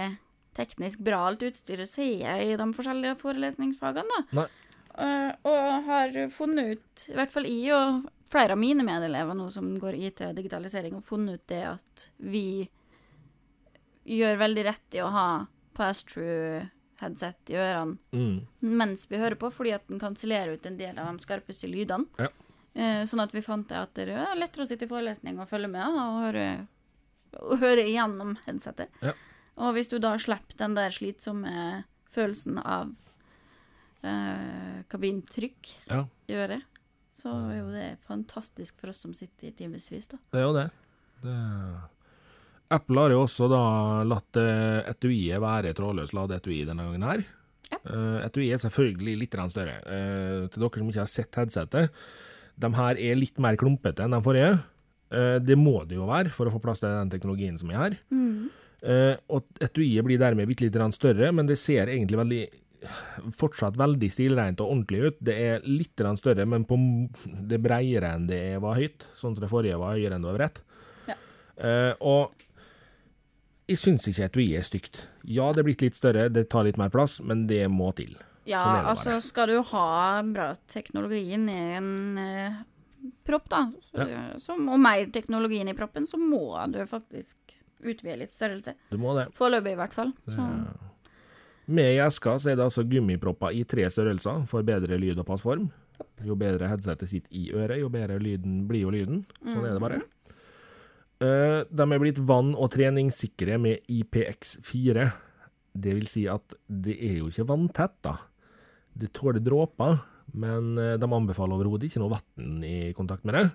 [0.57, 4.39] teknisk bra alt utstyret ser jeg i de forskjellige forelesningsfagene, da.
[4.39, 4.47] Nei.
[5.45, 9.73] Og har funnet ut, i hvert fall jeg og flere av mine medelever nå som
[9.79, 12.69] går IT og digitalisering, har funnet ut det at vi
[14.05, 15.27] gjør veldig rett i å ha
[15.77, 16.67] pass-through
[17.01, 18.45] headset i ørene Mm.
[18.61, 22.05] mens vi hører på, fordi at den kansellerer ut en del av de skarpeste lydene.
[22.17, 22.29] Ja.
[22.75, 25.47] Eh, sånn at vi fant det at det er lettere å sitte i forelesning og
[25.49, 26.67] følge med og høre,
[27.39, 28.89] og høre igjennom headsetet.
[29.01, 29.13] Ja.
[29.57, 32.93] Og hvis du da slipper den der slitsomme følelsen av
[34.03, 36.63] eh, kabintrykk Ja, i øret,
[37.15, 40.19] så er jo det fantastisk for oss som sitter i timevis, da.
[40.33, 40.67] det er jo det.
[41.23, 41.39] det.
[42.75, 43.63] Apple har jo også da
[44.09, 47.25] latt eh, etuiet være trådløs ladeetui denne gangen her.
[47.71, 47.79] Ja.
[48.27, 49.79] Etuiet er selvfølgelig litt større.
[49.85, 52.05] Eh, til dere som ikke har sett headsetet,
[52.55, 54.55] de her er litt mer klumpete enn de forrige.
[55.13, 57.81] Eh, det må det jo være for å få plass til den teknologien som er
[57.81, 57.97] her.
[58.85, 62.43] Eh, og etuiet blir dermed bitte litt større, men det ser egentlig veldig
[63.39, 65.21] fortsatt veldig stilrent og ordentlig ut.
[65.23, 66.77] Det er litt større, men på,
[67.25, 70.31] det er bredere enn det var høyt, sånn som det forrige var høyere enn det
[70.31, 70.61] var bredt.
[71.09, 71.17] Ja.
[71.59, 72.45] Uh, og
[73.65, 75.01] jeg syns ikke etuiet er stygt.
[75.25, 78.13] Ja, det er blitt litt større, det tar litt mer plass, men det må til.
[78.45, 79.87] Ja, Sånn altså skal du ha
[80.29, 82.59] bra teknologien i en eh,
[83.25, 84.05] propp, da, så,
[84.43, 88.75] som, og mer teknologien i proppen, så må du faktisk utvide litt størrelse.
[88.91, 89.31] Du må det.
[89.37, 90.13] Foreløpig, i hvert fall.
[90.29, 90.45] Så,
[91.65, 95.27] Med i eska så er det altså gummipropper i tre størrelser for bedre lyd og
[95.27, 95.69] passform.
[96.25, 99.23] Jo bedre headsetet sitter i øret, jo bedre lyden blir jo lyden.
[99.47, 100.01] Sånn er det bare.
[101.23, 105.07] Eh, de er blitt vann- og treningssikre med IPX4.
[105.75, 108.17] Det vil si at det er jo ikke vanntett, da.
[108.95, 109.97] Det tåler dråper,
[110.35, 113.45] men eh, de anbefaler overhodet ikke noe vann i kontakt med det.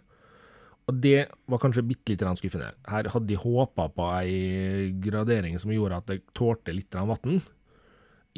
[0.90, 2.73] Og det var kanskje bitte litt skuffende.
[2.88, 7.38] Her hadde de håpa på ei gradering som gjorde at det tålte litt vann.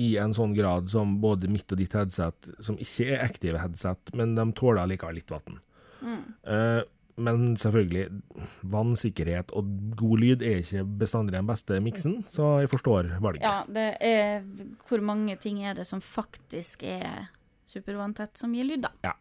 [0.01, 4.13] I en sånn grad som både mitt og ditt headset, som ikke er aktive headset,
[4.17, 5.59] men de tåler likevel litt vann.
[6.03, 6.83] Eh,
[7.23, 8.07] men selvfølgelig,
[8.73, 9.69] vannsikkerhet og
[10.01, 13.45] god lyd er ikke bestandig den beste miksen, så jeg forstår valget.
[13.45, 14.47] ja, det er
[14.89, 17.29] Hvor mange ting er det som faktisk er
[17.69, 18.93] supervanntett som gir lyd, da?
[19.05, 19.13] Ja.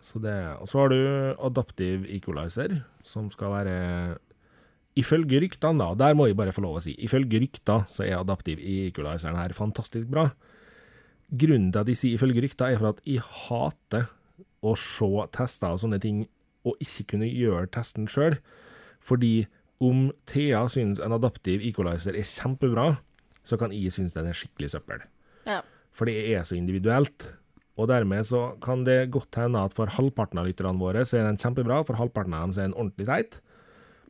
[0.00, 1.00] Så det, og så har du
[1.42, 4.18] Adaptive Equalizer, som skal være
[4.98, 8.16] Ifølge ryktene, da, der må jeg bare få lov å si, ifølge rykter så er
[8.18, 10.30] Adaptive Equalizeren her fantastisk bra.
[11.28, 14.06] grunnen til at jeg sier ifølge rykter, er for at jeg hater
[14.64, 16.22] å se tester og sånne ting,
[16.66, 18.38] og ikke kunne gjøre testen sjøl.
[19.04, 19.46] Fordi
[19.84, 22.96] om Thea syns en adaptiv equalizer er kjempebra,
[23.46, 25.04] så kan jeg synes den er skikkelig søppel.
[25.46, 25.60] Ja.
[25.94, 27.30] For det er så individuelt.
[27.78, 31.28] Og dermed så kan det godt hende at for halvparten av lytterne våre så er
[31.28, 33.38] den kjempebra, for halvparten av dem så er den ordentlig teit.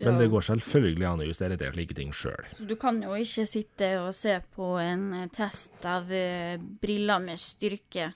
[0.01, 0.19] Men Ja.
[0.21, 2.45] det går selvfølgelig an å justere til slike ting sjøl.
[2.69, 7.39] Du kan jo ikke sitte og se på en eh, test av eh, briller med
[7.43, 8.13] styrke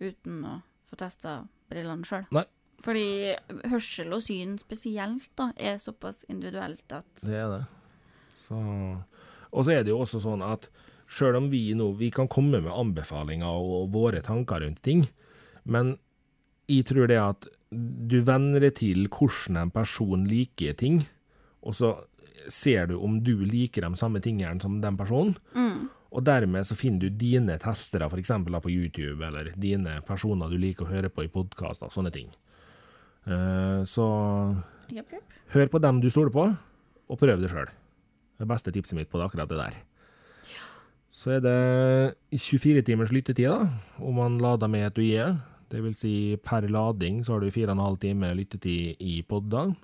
[0.00, 0.58] uten å
[0.90, 1.38] få testa
[1.70, 2.26] brillene sjøl.
[2.84, 3.34] Fordi
[3.72, 7.62] hørsel og syn spesielt da, er såpass individuelt at Det er det.
[8.44, 8.54] Så,
[9.50, 10.68] og så er det jo også sånn at
[11.08, 15.06] sjøl om vi nå vi kan komme med anbefalinger og, og våre tanker rundt ting,
[15.64, 15.96] men
[16.68, 21.02] jeg tror det at du venner deg til hvordan en person liker ting,
[21.66, 21.92] og så
[22.52, 25.36] ser du om du liker de samme tingene som den personen.
[26.16, 28.30] Og dermed så finner du dine testere, f.eks.
[28.62, 32.30] på YouTube, eller dine personer du liker å høre på i podkaster, sånne ting.
[33.26, 34.06] Uh, så
[34.94, 35.34] yep, yep.
[35.50, 36.46] hør på dem du stoler på,
[37.10, 37.68] og prøv det sjøl.
[38.38, 39.76] Det beste tipset mitt på det akkurat det der.
[41.16, 41.58] Så er det
[42.36, 43.68] 24 timers lyttetid, da,
[44.04, 45.40] om man lader med etuiet.
[45.70, 49.74] Det vil si per lading så har du 4,5 timer lyttetid i podder.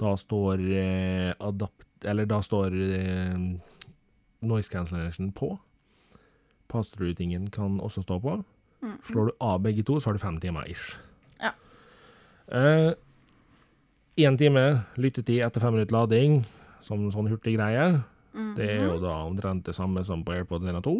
[0.00, 1.86] Da står eh, adapt...
[2.04, 3.36] Eller da står eh,
[4.42, 5.52] noise cancellation på.
[6.72, 8.40] Pass-through-tingen kan også stå på.
[9.06, 10.96] Slår du av begge to, så har du fem timer ish.
[11.38, 11.52] Ja.
[14.18, 14.64] Én time
[14.98, 16.40] lyttetid etter fem minutter lading,
[16.82, 18.02] som sånn hurtig greie.
[18.56, 20.96] Det er jo da omtrent det samme som på AirPod 1 og 2.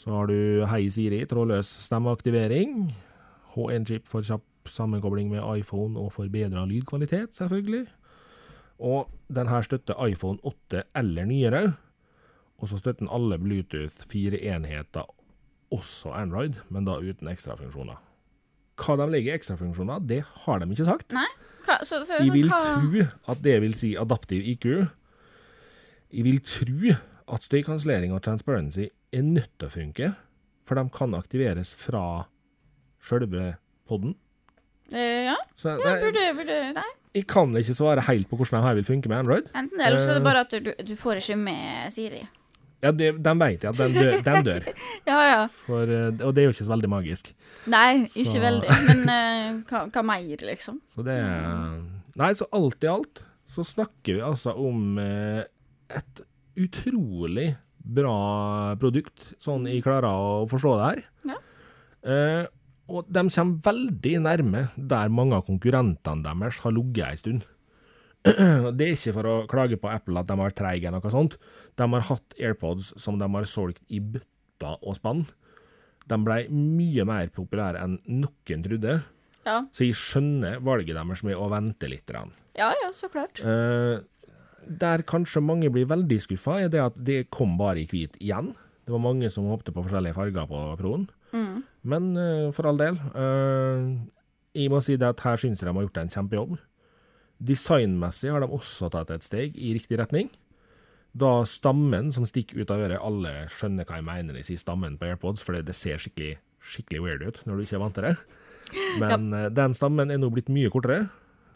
[0.00, 2.86] Så har du Hei Siri, trådløs stemmeaktivering.
[3.52, 7.82] H1-chip for kjapp sammenkobling med iPhone og forbedra lydkvalitet, selvfølgelig.
[8.80, 11.60] Og den her støtter iPhone 8 eller nyere.
[12.58, 15.04] Og så støtter den alle Bluetooth 4-enheter,
[15.70, 17.98] også Android, men da uten ekstrafunksjoner.
[18.80, 21.12] Hva de legger i ekstrafunksjoner, det har de ikke sagt.
[21.12, 21.26] Nei?
[21.66, 24.64] Hva, så, så, Jeg vil hva, tro at det vil si adaptiv IQ.
[26.08, 26.96] Jeg vil tro
[27.36, 30.12] at støykansellering og transparency er nødt til å funke,
[30.66, 32.26] for de kan aktiveres fra
[33.02, 33.56] sjølve
[33.88, 34.14] podden.
[34.92, 36.88] eh, Ja, Så ja det, burde, burde Nei.
[37.14, 39.48] jeg kan ikke svare helt på hvordan de her vil funke med Android.
[39.54, 40.28] Enten det, eller så er det Eh.
[40.28, 42.28] bare at du, du får ikke med Siri.
[42.82, 44.22] Ja, det, Den vet jeg at den dør.
[44.24, 44.62] Den dør
[45.06, 45.46] Ja, ja.
[45.66, 47.32] for, eh, og det er jo ikke så veldig magisk.
[47.66, 48.68] Nei, ikke Så- veldig.
[48.86, 50.80] Men uh, hva, hva mer, liksom?
[50.86, 51.18] Så det
[52.16, 56.20] Nei, så alt i alt så snakker vi altså om et
[56.56, 57.56] utrolig
[57.96, 58.16] bra
[58.80, 61.02] produkt, sånn jeg klarer å forstå det her.
[61.32, 61.38] Ja.
[62.10, 62.44] Eh,
[62.90, 67.48] og de kommer veldig nærme der mange av konkurrentene deres har ligget en stund.
[68.76, 71.38] Det er ikke for å klage på Apple at de har treige eller noe sånt.
[71.80, 75.22] De har hatt AirPods som de har solgt i bøtta og spann.
[76.10, 78.98] De ble mye mer populære enn noen trodde.
[79.46, 82.10] Ja, Så jeg skjønner valget deres med å vente litt.
[82.12, 83.40] ja, ja så klart.
[83.40, 84.02] Eh,
[84.66, 88.52] der kanskje mange blir veldig skuffa, er det at det kom bare i hvit igjen.
[88.84, 91.06] Det var mange som håpte på forskjellige farger på Proen.
[91.32, 91.62] Mm.
[91.86, 92.98] Men uh, for all del.
[93.14, 94.00] Uh,
[94.56, 96.56] jeg må si det at her syns jeg de har gjort en kjempejobb.
[97.40, 100.28] Designmessig har de også tatt et steg i riktig retning.
[101.16, 104.60] Da stammen som stikker ut av øret Alle skjønner hva jeg mener når jeg sier
[104.62, 107.96] stammen på AirPods, for det ser skikkelig, skikkelig weird ut når du ikke er vant
[107.98, 108.14] til det.
[109.02, 109.48] Men ja.
[109.54, 111.08] den stammen er nå blitt mye kortere.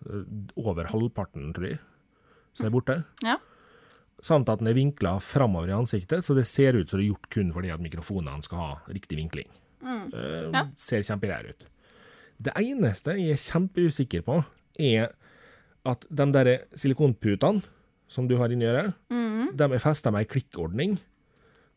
[0.07, 0.25] Eh,
[0.59, 1.83] Over halvparten, tror jeg,
[2.55, 2.97] så er borte.
[3.25, 3.37] Ja.
[4.25, 7.11] Samt at den er vinkla framover i ansiktet, så det ser ut som det er
[7.13, 9.49] gjort kun fordi at mikrofonene skal ha riktig vinkling.
[9.85, 10.65] Eh, Ja.
[10.81, 11.67] Ser kjempegreier ut.
[12.41, 14.39] Det eneste jeg er kjempeusikker på,
[14.81, 15.11] er
[15.87, 17.63] at de der silikonputene
[18.09, 18.95] som du har inni øret,
[19.55, 20.97] de er festa med ei klikkordning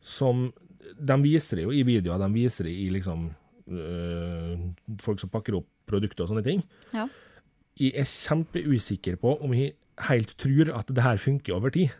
[0.00, 0.52] som
[0.98, 3.26] De viser det jo i videoer, de viser det i liksom
[3.68, 4.58] øh,
[5.04, 6.62] folk som pakker opp produkter og sånne ting.
[6.94, 7.04] Ja.
[7.78, 9.74] Jeg er kjempeusikker på om jeg
[10.06, 11.90] helt tror at det her funker over tid.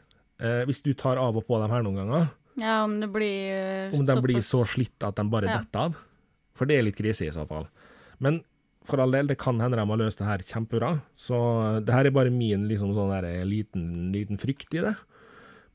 [0.40, 3.52] Eh, hvis du tar av og på dem her noen ganger, ja, om det blir
[3.54, 5.58] eh, om de blir så slitt at de bare Ja.
[5.58, 5.96] detter av.
[6.54, 7.68] For det er litt krise i så fall.
[8.20, 8.42] Men
[8.84, 11.00] for all del, det kan hende de har løst det her kjempebra.
[11.14, 14.96] Så det her er bare min liksom sånn der, liten, liten frykt i det.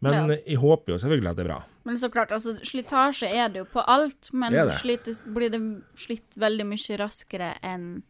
[0.01, 0.35] Men Ja.
[0.45, 1.63] jeg håper jo selvfølgelig at det er bra.
[1.85, 4.75] Men så klart, altså, slitasje er det jo på alt, men Det det.
[4.75, 5.61] slites, blir det
[5.95, 8.03] slitt veldig mye raskere enn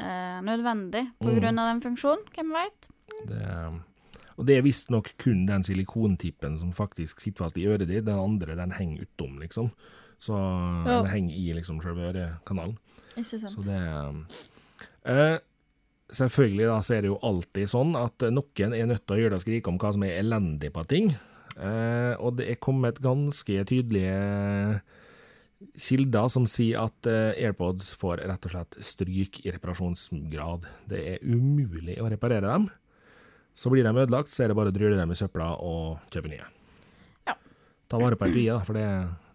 [0.00, 1.58] eh, nødvendig på Mm.
[1.58, 2.24] av den funksjonen.
[2.34, 2.88] Hvem veit?
[3.28, 3.42] Det,
[4.38, 8.04] og det er visstnok kun den silikontippen som faktisk sitter fast i øret ditt.
[8.06, 9.66] Den andre den henger utom, liksom.
[10.18, 10.34] Så
[10.86, 11.02] Ja.
[11.02, 12.76] den henger i liksom selve ørekanalen.
[13.16, 13.52] Ikke sant?
[13.54, 13.78] Så det
[15.06, 15.38] eh,
[16.10, 19.34] Selvfølgelig da, så er det jo alltid sånn at noen er nødt til å gjøre
[19.36, 21.10] det skrike om hva som er elendig på ting.
[21.58, 24.80] Eh, og det er kommet ganske tydelige
[25.76, 30.64] kilder som sier at eh, AirPods får rett og slett stryk i reparasjonsgrad.
[30.88, 32.68] Det er umulig å reparere dem.
[33.58, 36.30] Så blir de ødelagt, så er det bare å drylle dem i søpla og kjøpe
[36.30, 36.46] nye.
[37.26, 37.34] Ja.
[37.90, 38.86] Ta vare på etuiet, da, for det,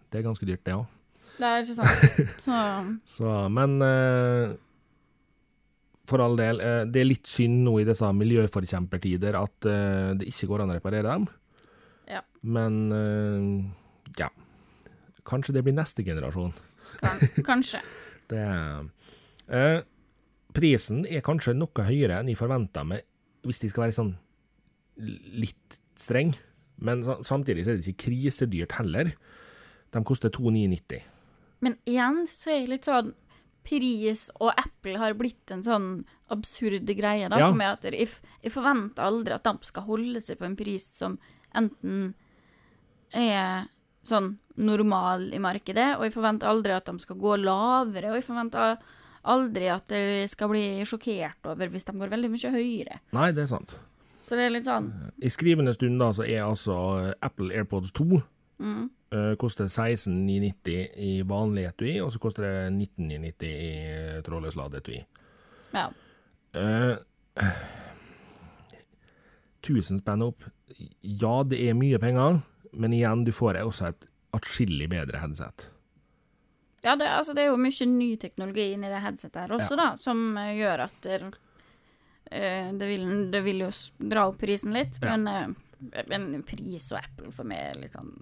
[0.08, 0.86] det er ganske dyrt, det òg.
[1.34, 2.20] Det er ikke sant.
[2.44, 2.58] Så
[3.16, 4.54] Så, men eh,
[6.08, 10.28] for all del, eh, det er litt synd nå i disse miljøforkjempertider at eh, det
[10.30, 11.26] ikke går an å reparere dem.
[12.08, 12.20] Ja.
[12.44, 13.48] Men eh,
[14.20, 14.30] ja.
[15.24, 16.52] Kanskje det blir neste generasjon.
[17.00, 17.80] kan, kanskje.
[18.32, 18.40] Det
[19.52, 19.82] eh,
[20.56, 23.02] Prisen er kanskje noe høyere enn jeg forventa meg,
[23.44, 24.14] hvis de skal være sånn
[25.40, 26.34] litt streng.
[26.84, 29.12] Men samtidig så er det ikke krisedyrt heller.
[29.94, 31.02] De koster 2990.
[31.64, 33.12] Men igjen så er det litt sånn
[33.64, 35.86] Pris og Apple har blitt en sånn
[36.34, 37.46] absurd greie da, Ja.
[37.48, 37.78] for meg.
[37.78, 38.10] at jeg,
[38.42, 41.14] jeg forventer aldri at de skal holde seg på en pris som
[41.54, 42.12] enten
[43.14, 43.68] er
[44.04, 48.26] sånn normal i markedet, og jeg forventer aldri at de skal gå lavere, og jeg
[48.26, 48.76] forventer
[49.30, 53.00] aldri at de skal bli sjokkert over hvis de går veldig mye høyere.
[53.16, 53.76] Nei, det er sant.
[54.24, 54.86] Så det er litt sånn
[55.20, 56.76] I skrivende stund da, så er altså
[57.24, 58.06] Apple AirPods 2
[58.62, 64.96] mm, Uh, koster 16,990 i vanlig etui, og så koster det 19,990 i trådløs ladeetui.
[65.76, 65.84] Ja.
[66.56, 66.96] Uh,
[69.62, 70.42] 1000 spenn opp.
[71.02, 72.40] Ja, det er mye penger,
[72.72, 75.68] men igjen, du får også et atskillig bedre headset.
[76.84, 79.86] Ja, det, altså, det er jo mye ny teknologi inni det headsetet her også, da,
[79.96, 81.20] som eh, gjør at det,
[82.30, 83.70] eh, det, vil, det vil jo
[84.10, 85.16] dra opp prisen litt, Ja.
[85.16, 88.12] men, eh, men pris og Apple for meg er litt sånn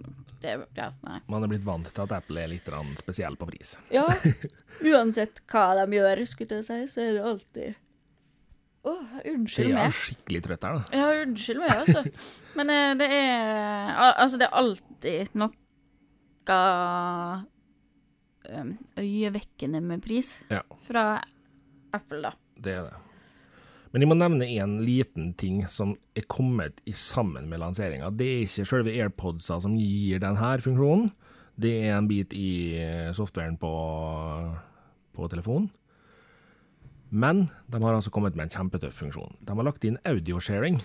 [0.43, 0.89] det, Ja.
[1.31, 2.67] Man er blitt vant til at Apple er litt
[2.99, 3.77] spesiell på pris.
[3.91, 4.07] Ja,
[4.93, 7.75] uansett hva de gjør, skulle jeg si, så er det alltid
[8.83, 8.93] Å,
[9.31, 9.77] unnskyld meg.
[9.79, 10.97] Jeg er skikkelig trøtt her, da.
[10.99, 12.01] Ja, unnskyld meg, altså.
[12.59, 12.67] Men
[12.99, 15.51] det er al- Altså, det er alltid noe
[18.49, 20.61] um, øyevekkende med pris Ja.
[20.87, 21.21] fra
[21.93, 22.31] Apple, da.
[22.57, 22.93] Det er det.
[23.93, 28.09] Men jeg må nevne en liten ting som er kommet i sammen med lanseringa.
[28.09, 31.11] Det er ikke selve AirPodsa som gir denne funksjonen.
[31.55, 33.69] Det er en bit i eh, softwaren på,
[35.13, 35.69] på telefonen.
[37.13, 39.35] Men de har altså kommet med en kjempetøff funksjon.
[39.45, 40.79] De har lagt inn audiosharing,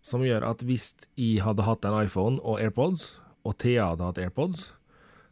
[0.00, 4.20] som gjør at hvis jeg hadde hatt en iPhone og AirPods, og Thea hadde hatt
[4.24, 4.70] AirPods,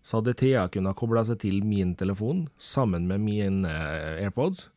[0.02, 4.68] så hadde Thea kunnet koble seg til min telefon sammen med mine eh, AirPods.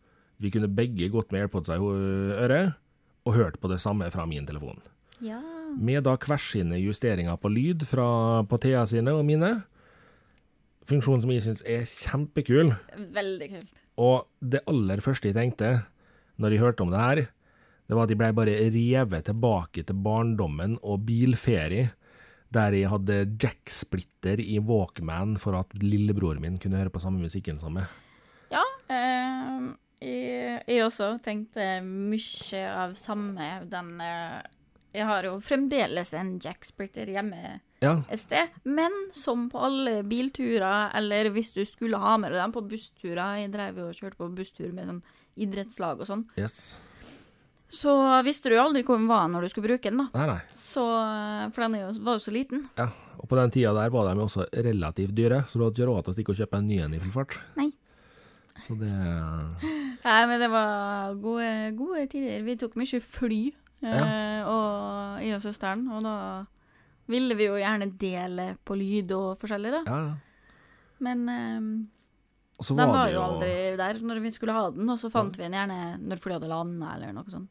[0.42, 1.92] Vi kunne begge gått med AirPodsa i
[2.42, 2.78] øret
[3.28, 4.82] og hørt på det samme fra min telefon.
[5.22, 5.40] Ja.
[5.78, 9.60] Med da hver sine justeringer på lyd fra på Thea sine og mine.
[10.90, 12.74] Funksjon som jeg syns er kjempekul.
[13.14, 13.84] Veldig kult.
[14.02, 15.76] Og det aller første jeg tenkte
[16.42, 17.22] når jeg hørte om det her,
[17.92, 21.92] det var at jeg ble bare revet tilbake til barndommen og bilferie,
[22.52, 27.60] der jeg hadde jacksplitter i Walkman for at lillebroren min kunne høre på samme musikken
[27.62, 27.88] som meg.
[28.52, 29.70] Ja, eh,
[30.02, 34.42] jeg, jeg også tenkte mye av samme den eh,
[34.92, 40.02] Jeg har jo fremdeles en Jack Splitter hjemme Ja, et sted, men som på alle
[40.04, 43.96] bilturer, eller hvis du skulle ha med deg den på bussturer Jeg drev jo og
[43.96, 45.04] kjørte på busstur med sånn
[45.40, 46.26] idrettslag og sånn.
[46.36, 46.74] yes.
[47.72, 47.92] Så
[48.28, 50.10] visste du jo aldri hvor den var når du skulle bruke den, da.
[50.20, 50.56] Nei, nei.
[50.56, 50.84] Så,
[51.56, 52.66] for den jo, var jo så liten.
[52.80, 55.80] Ja, og på den tida der var de jo også relativt dyre, så du hadde
[55.80, 57.38] ikke råd til å stikke og kjøpe en ny en i full fart.
[57.60, 57.70] Nei.
[58.60, 61.48] Så det Nei, men det var gode,
[61.78, 62.44] gode tider.
[62.44, 63.40] Vi tok mye fly,
[63.86, 64.02] ja.
[64.52, 66.16] og jeg og søsteren, og da
[67.12, 69.82] ville vi jo gjerne dele på lyd og forskjellig, da.
[69.88, 70.20] Ja, ja.
[71.02, 71.72] Men eh,
[72.78, 75.10] den var var det jo jo aldri der når vi skulle ha den, og så
[75.12, 77.50] fant vi den gjerne når flyet hadde landa, eller noe sånt.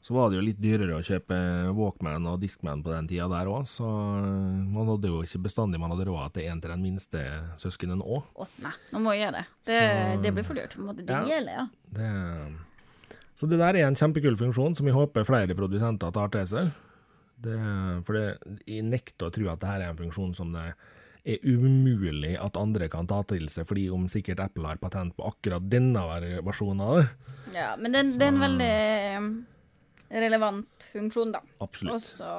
[0.00, 1.36] Så var det jo litt dyrere å kjøpe
[1.74, 5.90] Walkman og Discman på den tida der òg, så man hadde jo ikke bestandig man
[5.90, 7.22] hadde råd til en til den minste
[7.58, 8.22] søskenen òg.
[8.38, 9.46] Å nei, nå må jeg gjøre det.
[9.66, 10.76] Det, Så- det blir for dyrt.
[11.04, 11.24] Det Ja.
[11.24, 11.66] gjelder, ja.
[11.92, 12.08] Det,
[13.36, 16.70] så det der er en kjempekul funksjon som jeg håper flere produsenter tar til seg.
[17.40, 17.58] Det,
[18.06, 20.74] for det, jeg nekter å tro at det her er en funksjon som det
[21.28, 25.26] er umulig at andre kan ta til seg, fordi om sikkert Apple har patent på
[25.28, 26.00] akkurat denne
[26.46, 27.34] versjonen av det.
[27.56, 29.28] Ja, men det, det er en veldig eh,
[30.24, 31.42] relevant funksjon, da.
[31.64, 32.00] Absolutt.
[32.00, 32.32] Også,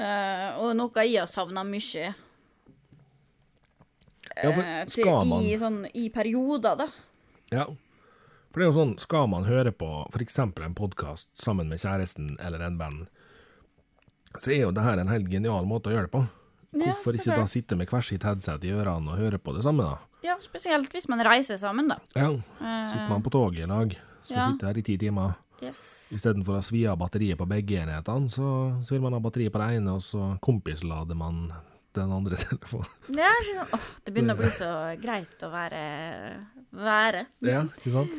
[0.00, 2.10] øh, Og noe jeg har savna mye
[4.30, 6.90] Ja, eh, til, man i, sånn, i perioder, da.
[7.52, 7.68] Ja.
[8.50, 10.38] For det er jo sånn, skal man høre på f.eks.
[10.42, 13.00] en podkast sammen med kjæresten eller en venn,
[14.38, 16.24] så er jo det her en helt genial måte å gjøre det på.
[16.70, 19.64] Hvorfor ja, ikke da sitte med hver sitt headset i ørene og høre på det
[19.66, 19.96] samme, da?
[20.22, 21.96] Ja, spesielt hvis man reiser sammen, da.
[22.14, 24.50] Ja, Eh, sitter man på toget i lag, skal ja.
[24.52, 25.34] sitte her i ti timer.
[25.60, 25.80] Yes.
[26.14, 28.46] Istedenfor å svi av batteriet på begge enhetene, så,
[28.80, 31.50] så vil man ha batteriet på det ene, og så kompislader man
[31.96, 32.88] den andre telefonen.
[33.08, 34.70] Det er ikke sånn, åh, det begynner å bli så
[35.02, 35.82] greit å være
[36.70, 37.26] være.
[37.44, 38.14] Ja, ikke sant?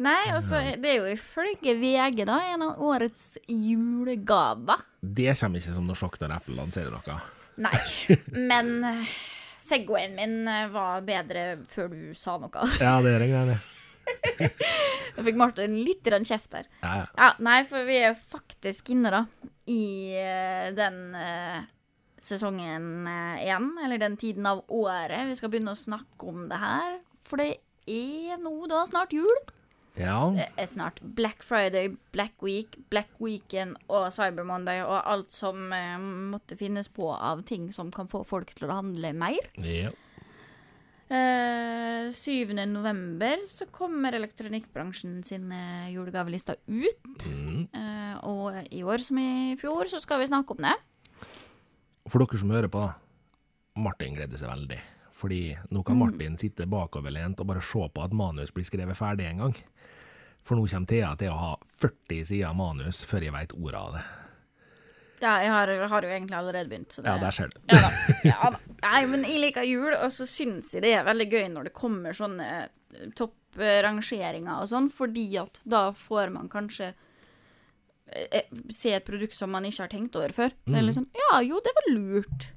[0.00, 4.80] Nei, og så det er jo ifølge VG da en av årets julegaver.
[5.00, 7.18] Det kommer ikke som noe sjokk når Apple lanserer noe.
[7.60, 7.74] Nei,
[8.30, 9.10] men eh,
[9.60, 12.68] Segwayen min eh, var bedre før du sa noe.
[12.82, 13.58] Ja, det er en jeg det.
[15.10, 16.66] Jeg fikk Martin litt kjeft der.
[16.80, 17.06] Ja, ja.
[17.18, 19.20] Ja, nei, for vi er faktisk inne da
[19.70, 21.60] i eh, den uh,
[22.24, 23.06] sesongen
[23.38, 26.96] igjen, eller den tiden av året vi skal begynne å snakke om det her.
[27.28, 29.38] For det er nå da snart jul.
[29.98, 30.18] Ja.
[30.36, 35.72] Det er snart Black Friday, Black Week, Black Weekend og Cyber Monday og alt som
[35.76, 39.50] eh, måtte finnes på av ting som kan få folk til å handle mer.
[39.64, 39.90] ja.
[41.10, 42.54] Eh, 7.
[42.70, 47.24] november så kommer elektronikkbransjen sin eh, julegavelister ut.
[47.26, 47.64] Mm.
[47.66, 50.76] Eh, og i år som i fjor så skal vi snakke om det.
[52.06, 52.84] For dere som hører på.
[53.82, 54.78] Martin gleder seg veldig.
[55.20, 56.06] Fordi nå kan Mm.
[56.06, 59.54] Martin sitte bakoverlent og bare se på at manus blir skrevet ferdig en gang.
[60.42, 61.50] For nå kommer Thea til å ha
[61.82, 64.04] 40 sider manus før jeg veit ordet av det.
[65.20, 66.94] Ja, jeg har, har jo egentlig allerede begynt.
[66.96, 67.58] Så det, Ja, der ser du.
[67.68, 67.90] Ja da.
[68.24, 68.58] Ja, da.
[68.86, 71.74] Nei, men jeg liker jul, og så syns jeg det er veldig gøy når det
[71.76, 76.94] kommer sånne eh, topprangeringer og sånn, fordi at da får man kanskje
[78.06, 80.56] eh, eh, se et produkt som man ikke har tenkt over før.
[80.64, 82.48] Så er det liksom Ja, jo, det var lurt.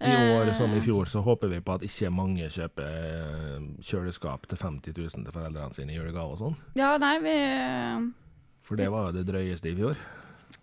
[0.00, 3.66] I år Eh, som i fjor så håper vi på at ikke mange kjøper eh,
[3.84, 6.56] kjøleskap til 50 000 til foreldrene sine i julegave og sånn.
[6.78, 7.34] Ja, nei, vi
[8.64, 10.00] For det var jo det drøyeste i fjor.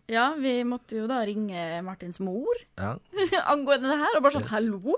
[0.09, 2.95] Ja, vi måtte jo da ringe Martins mor Ja.
[3.53, 4.53] angående det her, og bare sånn Yes.
[4.55, 4.95] hallo?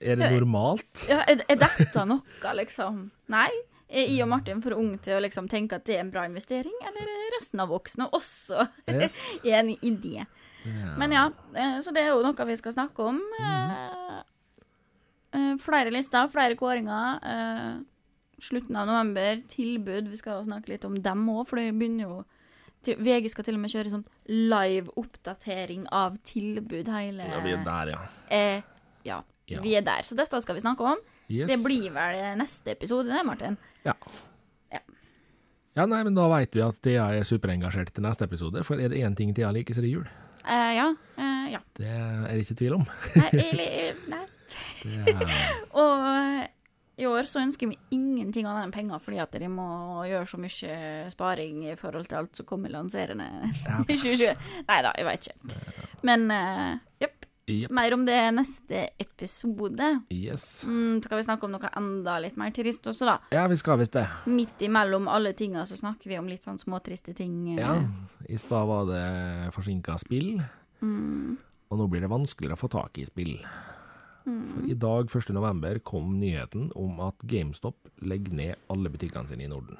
[0.00, 1.06] Er det normalt?
[1.10, 2.22] Ja, er, er dette noe,
[2.58, 3.10] liksom?
[3.28, 3.50] Nei.
[3.88, 6.26] Er I og Martin for ung til å liksom tenke at det er en bra
[6.28, 9.16] investering, eller er resten av voksne også Yes.
[9.48, 10.26] enig i det?
[10.66, 10.94] Ja.
[10.98, 13.20] Men ja, eh, så det er jo noe vi skal snakke om.
[13.38, 14.24] Mm.
[15.60, 17.20] Flere lister, flere kåringer.
[18.40, 20.08] Slutten av november, tilbud.
[20.08, 22.18] Vi skal jo snakke litt om dem òg, for det begynner jo
[22.86, 27.64] VG skal til og med kjøre sånn live oppdatering av tilbud hele Ja, vi er
[27.66, 27.98] der, ja.
[28.30, 28.62] eh,
[29.04, 29.18] ja,
[29.50, 29.60] Ja.
[29.64, 30.06] vi er der.
[30.06, 30.98] Så dette skal vi snakke om.
[31.28, 31.48] Yes.
[31.50, 33.58] Det blir vel neste episode, det, Martin.
[33.84, 33.92] Ja.
[34.72, 34.80] Ja.
[35.76, 38.88] Ja, nei, men da veit vi at Thea er superengasjert til neste episode, for er
[38.94, 40.08] det én ting Thea liker, så er det jul.
[40.48, 40.88] Eh, ja.
[41.18, 41.60] uh, ja.
[41.76, 42.86] Det er det ikke tvil om.
[43.18, 44.24] Nei, jeg, nei.
[44.88, 45.32] Er,
[45.76, 46.44] Og eh,
[47.02, 49.66] i år så ønsker vi ingenting annet enn penger, fordi at de må
[50.08, 50.78] gjøre så mye
[51.12, 53.26] sparing i forhold til alt som kommer lanserende
[53.90, 54.32] i 2020.
[54.70, 55.58] Nei da, jeg veit ikke.
[56.08, 57.17] Men uh, jepp.
[57.54, 57.72] Jepp.
[57.72, 59.88] Mer om det neste episode.
[60.12, 60.64] yes.
[60.68, 63.18] Mm, skal vi snakke om noe enda litt mer trist også, da?
[63.32, 64.06] Ja, vi skal visst det.
[64.26, 67.58] Midt imellom alle tinga så snakker vi om litt sånn småtriste ting.
[67.58, 67.62] eh.
[67.62, 67.78] Ja.
[68.28, 70.40] I stad var det forsinka spill,
[70.82, 71.36] Mm.
[71.70, 73.38] og nå blir det vanskeligere å få tak i spill.
[74.28, 75.30] For I dag, 1.
[75.32, 79.78] november, kom nyheten om at GameStop legger ned alle butikkene sine i Norden.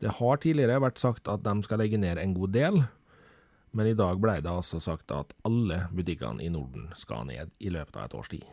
[0.00, 2.84] Det har tidligere vært sagt at de skal legge ned en god del,
[3.72, 7.72] men i dag ble det altså sagt at alle butikkene i Norden skal ned i
[7.72, 8.44] løpet av et års tid.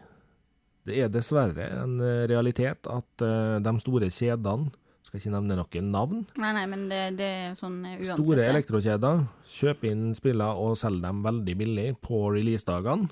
[0.87, 4.71] Det er dessverre en eh, realitet at eh, de store kjedene,
[5.05, 8.19] skal ikke nevne noen navn, Nei, nei, men det, det er sånn eh, uansett.
[8.21, 9.23] Store elektrokjeder
[9.55, 13.09] kjøper inn spillene og selger dem veldig billig på releasedagene.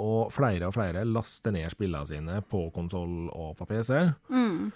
[0.00, 3.96] Og flere og flere laster ned spillene sine på konsoll og på PC.
[4.30, 4.70] Mm.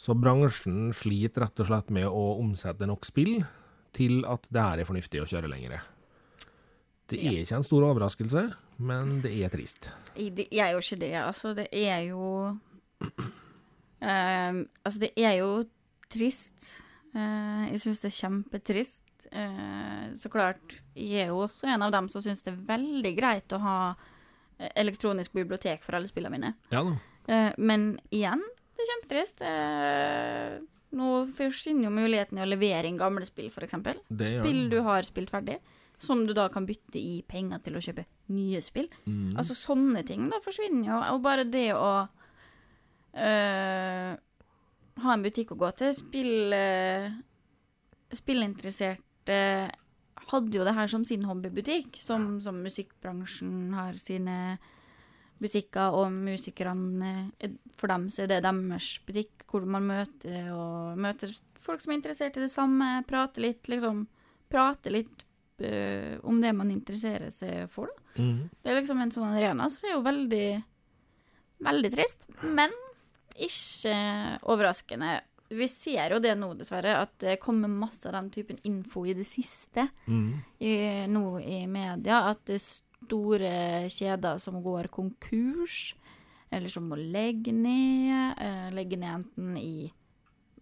[0.00, 3.40] Så bransjen sliter rett og slett med å omsette nok spill
[3.96, 5.80] til at det her er fornuftig å kjøre lenger.
[7.10, 8.44] Det er ikke en stor overraskelse,
[8.86, 9.90] men det er trist.
[10.14, 11.14] Det er jo ikke det.
[11.18, 12.26] Altså, det er jo
[13.98, 15.50] eh, Altså, det er jo
[16.10, 16.76] trist.
[17.10, 19.26] Uh, jeg syns det er kjempetrist.
[19.34, 23.12] Uh, så klart, jeg er jo også en av dem som syns det er veldig
[23.18, 26.52] greit å ha eh, elektronisk bibliotek for alle spillene mine.
[26.70, 26.94] Ja da.
[27.30, 28.42] Uh, men igjen,
[28.74, 29.42] det er kjempetrist.
[29.44, 30.54] Eh,
[30.96, 33.76] nå forsvinner jo muligheten i å levere inn gamle spill, f.eks.
[34.10, 35.58] Spill du har spilt ferdig,
[36.00, 38.88] som du da kan bytte i penger til å kjøpe nye spill.
[39.04, 39.36] Mm.
[39.38, 41.00] Altså sånne ting da forsvinner jo.
[41.14, 41.90] Og bare det å
[43.14, 44.12] øh,
[45.04, 45.92] ha en butikk å gå til.
[45.98, 47.10] Spill, øh,
[48.16, 49.38] spillinteresserte
[50.30, 54.58] hadde jo det her som sin hobbybutikk, som, som musikkbransjen har sine
[55.40, 60.98] butikker, og musikerne eh, For dem så er det deres butikk, hvor man møter, og
[61.00, 64.06] møter folk som er interessert i det samme, prater litt, liksom
[64.50, 65.20] Prater litt
[65.62, 68.22] uh, om det man interesserer seg for, da.
[68.22, 68.48] Mm.
[68.50, 70.46] Det er liksom en sånn arena, så det er jo veldig
[71.60, 72.72] Veldig trist, men
[73.36, 73.92] ikke
[74.48, 75.18] overraskende.
[75.52, 79.14] Vi ser jo det nå, dessverre, at det kommer masse av den typen info i
[79.18, 80.40] det siste Mm.
[80.58, 80.72] i,
[81.10, 82.22] nå i media.
[82.30, 82.60] At det,
[83.04, 85.94] store kjeder som går konkurs,
[86.52, 88.34] eller som må legge ned.
[88.38, 89.92] eh, legge ned enten i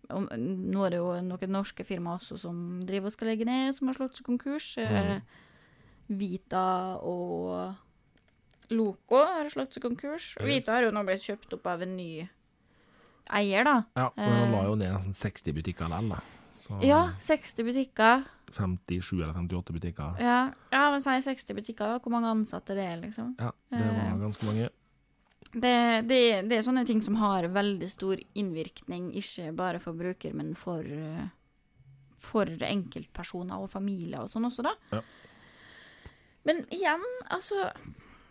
[0.09, 3.89] Nå er det jo noen norske firmaer også som driver og skal legge ned, som
[3.91, 4.78] har slått seg konkurs.
[4.80, 5.20] Eh,
[6.09, 7.74] Vita og
[8.72, 10.30] Loco har slått seg konkurs.
[10.41, 12.26] Vita har jo nå blitt kjøpt opp av en ny
[13.36, 13.76] eier, da.
[13.97, 16.20] Ja, og han la jo ned nesten 60 butikker likevel, da.
[16.59, 18.24] Så Ja, 60 butikker.
[18.55, 20.18] 57 eller 58 butikker.
[20.22, 20.38] Ja,
[20.72, 21.99] ja men si 60 butikker, da.
[22.03, 23.34] Hvor mange ansatte det er, liksom.
[23.38, 24.18] Ja, det var Eh.
[24.22, 24.68] ganske mange.
[25.53, 30.34] Det, det, det er sånne ting som har veldig stor innvirkning, ikke bare for bruker,
[30.36, 31.28] men for, eh,
[32.20, 34.74] for enkeltpersoner og familier og sånn også, da.
[34.92, 35.01] Ja.
[36.44, 37.70] Men igjen, altså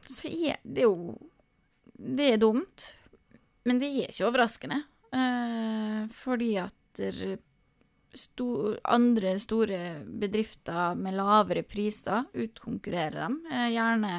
[0.08, 1.18] så er Det er jo
[1.98, 2.94] Det er dumt,
[3.66, 4.84] men det er ikke overraskende.
[5.12, 6.74] Eh, fordi at
[8.12, 13.40] der sto, andre store bedrifter med lavere priser utkonkurrerer dem.
[13.52, 14.14] Eh, gjerne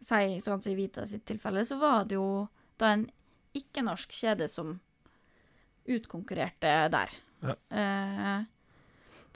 [0.00, 2.46] si, sånn som i Vita sitt tilfelle, så var det jo
[2.78, 3.06] da en
[3.56, 4.76] ikke-norsk kjede som
[5.86, 7.16] utkonkurrerte der.
[7.46, 7.56] Ja.
[7.70, 8.44] Eh,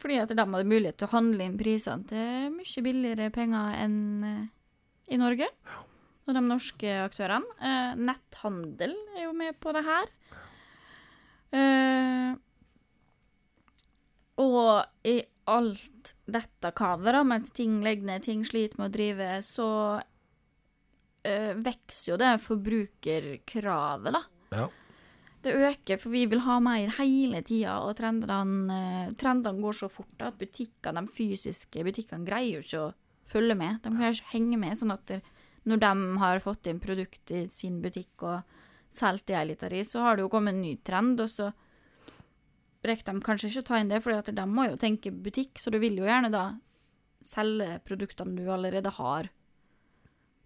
[0.01, 4.01] fordi at de hadde mulighet til å handle inn prisene til mye billigere penger enn
[4.26, 4.45] eh,
[5.14, 5.49] i Norge.
[6.28, 7.59] Og de norske aktørene.
[7.59, 10.12] Eh, netthandel er jo med på det her.
[11.51, 12.38] Eh,
[14.41, 15.20] og i
[15.51, 19.68] alt dette kavet, med at ting legger ned, ting sliter med å drive, så
[21.26, 24.22] øh, vokser jo det forbrukerkravet, da.
[24.55, 24.68] Ja.
[25.41, 30.12] Det øker, for vi vil ha mer hele tida, og trendene, trendene går så fort
[30.20, 32.91] da, at butikkene, de fysiske butikkene greier jo ikke å
[33.30, 33.78] følge med.
[33.84, 35.22] De greier ikke å henge med, sånn at det,
[35.68, 38.61] når de har fått inn produkt i sin butikk og
[38.93, 41.51] solgt det ei lita ri, så har det jo kommet en ny trend, og så
[42.87, 45.72] rekker de kanskje ikke å ta inn det, for de må jo tenke butikk, så
[45.72, 46.45] du vil jo gjerne da
[47.24, 49.28] selge produktene du allerede har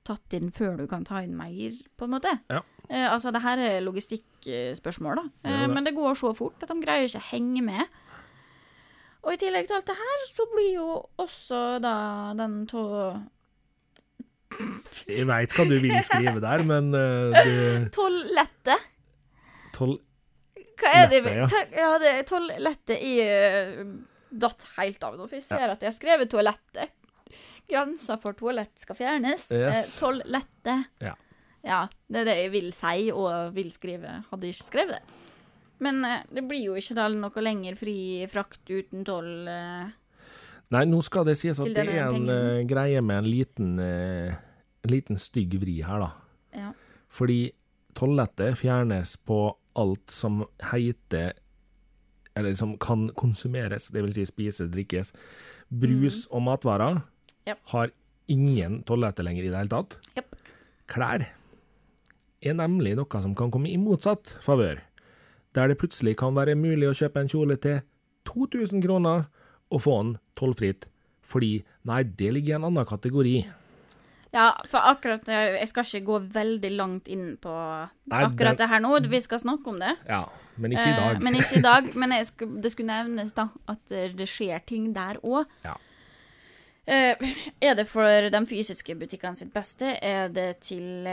[0.05, 2.33] tatt inn før du kan ta inn mer, på en måte.
[2.53, 2.61] Ja.
[2.91, 5.25] Eh, altså, det her er logistikkspørsmål, da.
[5.49, 5.69] Eh, det.
[5.73, 8.01] men det går så fort at de greier ikke å henge med.
[9.25, 10.89] Og i tillegg til alt det her, så blir jo
[11.25, 11.95] også da
[12.37, 12.83] den tå...
[15.09, 18.85] Jeg veit hva du vil skrive der, men uh, du Tollettet.
[19.75, 19.97] tol...
[20.81, 21.21] Hva er det?
[21.25, 21.47] Lettet, ja.
[21.47, 23.85] Ta- ja, det er tollettet i eh,
[24.35, 26.91] Datt helt av nå, for jeg ser at jeg har skrevet toalettet.
[27.71, 29.47] Grensa for toalett skal fjernes.
[29.55, 29.93] Yes.
[30.01, 30.89] Toalettet.
[31.01, 31.15] Ja.
[31.65, 31.79] Ja,
[32.13, 34.19] det er det jeg vil si og vil skrive.
[34.31, 35.21] Hadde jeg ikke skrevet det.
[35.85, 37.95] Men eh, det blir jo ikke noe lenger fri
[38.31, 39.31] frakt uten toll.
[39.49, 39.87] eh.
[40.75, 42.31] Nei, nå skal det sies at det er en pengen.
[42.35, 44.35] eh, greie med en liten, eh,
[44.85, 46.11] en liten stygg vri her, da.
[46.59, 46.73] Ja.
[47.15, 47.53] Fordi
[47.95, 49.45] tollettet fjernes på
[49.75, 51.35] alt som heter
[52.35, 54.15] Eller som kan konsumeres, dvs.
[54.15, 55.13] Si spises, drikkes.
[55.71, 57.03] Brus og matvarer
[57.47, 57.61] yep.
[57.71, 57.93] Har
[58.27, 59.99] ingen tollette lenger i det hele tatt.
[60.17, 60.35] Yep.
[60.91, 61.29] Klær
[62.45, 64.81] er nemlig noe som kan komme i motsatt favør.
[65.55, 67.81] Der det plutselig kan være mulig å kjøpe en kjole til
[68.29, 69.29] 2000 kroner
[69.71, 70.89] og få den tollfritt.
[71.25, 73.37] Fordi nei, det ligger i en annen kategori.
[74.35, 77.53] Ja, for akkurat eh, Jeg skal ikke gå veldig langt inn på
[78.11, 78.97] Nei, akkurat det- her nå.
[79.09, 79.93] Vi skal snakke om det.
[80.09, 80.25] Ja,
[80.59, 81.17] men ikke i dag.
[81.17, 81.91] Eh, men ikke i dag.
[82.03, 85.47] Men jeg skulle, det skulle nevnes da at eh, det skjer ting der òg.
[85.65, 85.77] Ja.
[86.87, 87.17] Eh,
[87.65, 89.95] er det for de fysiske butikkene sitt beste?
[90.05, 91.07] Er det til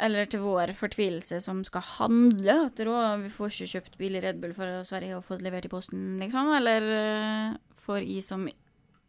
[0.00, 2.58] Eller til vår fortvilelse som skal handle?
[2.68, 2.78] At
[3.22, 6.52] vi får ikke kjøpt billig Red Bull fra Sverige og fått levert i posten, liksom?
[6.54, 8.46] Eller for i som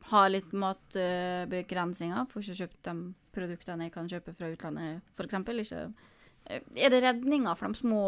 [0.09, 2.95] har litt matbegrensninger, får ikke kjøpt de
[3.35, 5.61] produktene jeg kan kjøpe fra utlandet, eksempel.
[5.61, 8.03] Eh, Er det redninger for de små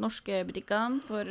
[0.00, 1.02] norske butikkene?
[1.04, 1.28] For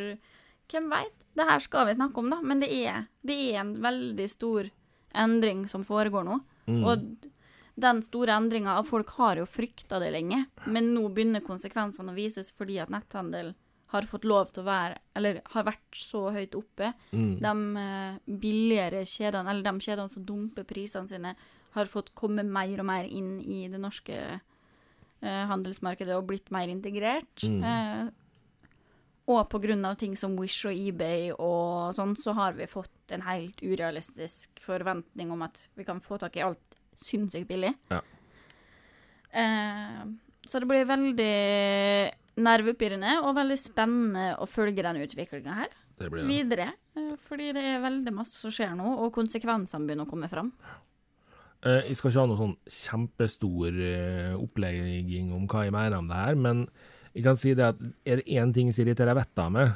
[0.71, 1.27] hvem veit?
[1.33, 2.41] Det her skal vi snakke om, da.
[2.41, 4.69] Men det er, det er en veldig stor
[5.13, 6.39] endring som foregår nå.
[6.67, 6.83] Mm.
[6.83, 7.29] Og
[7.75, 12.17] den store endringa av folk har jo frykta det lenge, men nå begynner konsekvensene å
[12.17, 13.53] vises fordi at netthandel
[13.93, 16.93] har fått lov til å være, eller har vært så høyt oppe.
[17.13, 17.35] Mm.
[17.43, 21.35] De eh, billigere kjedene, eller de kjedene som dumper prisene sine,
[21.73, 26.69] har fått komme mer og mer inn i det norske eh, handelsmarkedet og blitt mer
[26.69, 27.45] integrert.
[27.45, 27.63] Mm.
[27.63, 28.11] Eh,
[29.33, 33.13] og på grunn av ting som Wish og eBay og sånn, så har vi fått
[33.15, 37.71] en helt urealistisk forventning om at vi kan få tak i alt sinnssykt billig.
[37.93, 38.01] Ja.
[39.31, 40.03] Eh,
[40.43, 41.35] så det blir veldig
[42.37, 45.69] nervepirrende og veldig spennende å følge den utviklinga her
[45.99, 46.29] Det blir det.
[46.29, 46.69] videre.
[46.97, 50.51] eh, Fordi det er veldig masse som skjer nå, og konsekvensene begynner å komme fram.
[51.63, 56.07] Eh, Jeg skal ikke ha noe sånn kjempestor eh, opplegging om hva jeg mener om
[56.09, 56.67] det her, men
[57.13, 59.75] jeg kan si det at er det én ting som irriterer vettet av meg,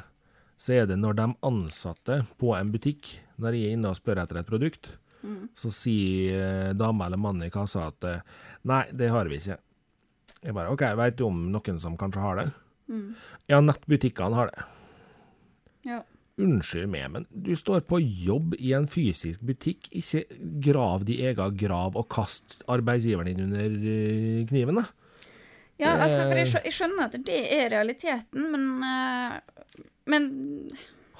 [0.58, 4.18] så er det når de ansatte på en butikk, når jeg er inne og spør
[4.24, 4.88] etter et produkt,
[5.54, 8.20] så sier eh, dama eller mannen i kassa at eh,
[8.64, 9.56] nei, det har vi ikke.
[10.44, 12.48] Jeg bare OK, veit du om noen som kanskje har det?
[13.50, 14.66] Ja, nettbutikkene har det.
[15.88, 15.98] Ja.
[16.38, 19.88] Unnskyld meg, men du står på jobb i en fysisk butikk.
[19.90, 20.22] Ikke
[20.62, 24.86] grav din egen grav og kast arbeidsgiveren din under eh, kniven, da.
[25.78, 30.24] Ja, altså, for jeg, skjønner at det er realiteten, men eh, Men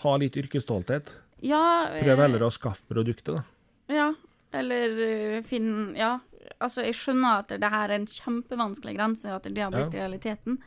[0.03, 1.13] Ha litt yrkesstolthet.
[1.43, 3.43] ja eh, Prøv heller å skaffe produktet, da.
[3.91, 4.09] Ja,
[4.55, 6.19] eller eh, finn Ja,
[6.61, 10.59] altså, jeg skjønner at det her er en kjempevanskelig grense, at det har blitt realiteten,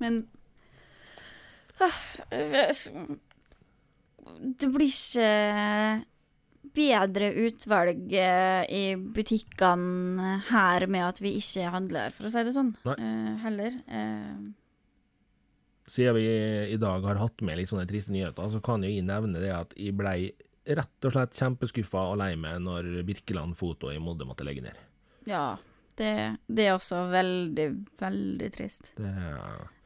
[0.00, 0.26] men
[2.70, 2.90] s-
[4.58, 6.04] Det blir ikke
[6.74, 12.54] bedre utvalg eh, i butikkene her med at vi ikke handler, for å si det
[12.56, 12.72] sånn.
[12.88, 12.94] Nei.
[12.98, 13.76] Eh, heller.
[15.86, 16.24] Siden vi
[16.72, 19.52] i dag har hatt med litt sånne triste nyheter, så kan jo jeg nevne det
[19.54, 20.32] at jeg blei
[20.64, 24.78] rett og slett kjempeskuffa og lei meg når Birkeland Foto i Molde måtte legge ned.
[25.26, 25.56] Ja.
[25.96, 26.08] Det,
[26.50, 27.66] det er også veldig,
[28.00, 28.92] veldig trist.
[28.98, 29.12] Det,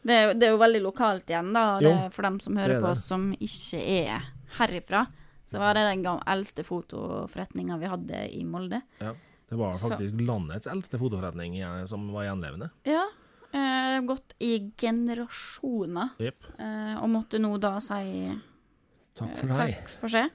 [0.08, 1.64] Det er, det er jo veldig lokalt igjen, da.
[1.84, 5.02] Jo, er for dem som hører er på oss som ikke er herifra.
[5.50, 8.80] Så var det den eldste fotoforretninga vi hadde i Molde.
[9.00, 9.12] ja,
[9.50, 11.58] det var Så- faktisk landets eldste fotoforretning
[11.88, 12.70] som var gjenlevende.
[12.84, 13.06] Ja.
[13.52, 16.10] Eh, gått i generasjoner.
[16.20, 16.44] Yep.
[16.58, 18.28] Eh, og måtte nå da si
[19.18, 19.56] Takk eh, for deg.
[19.56, 20.30] takk for seg.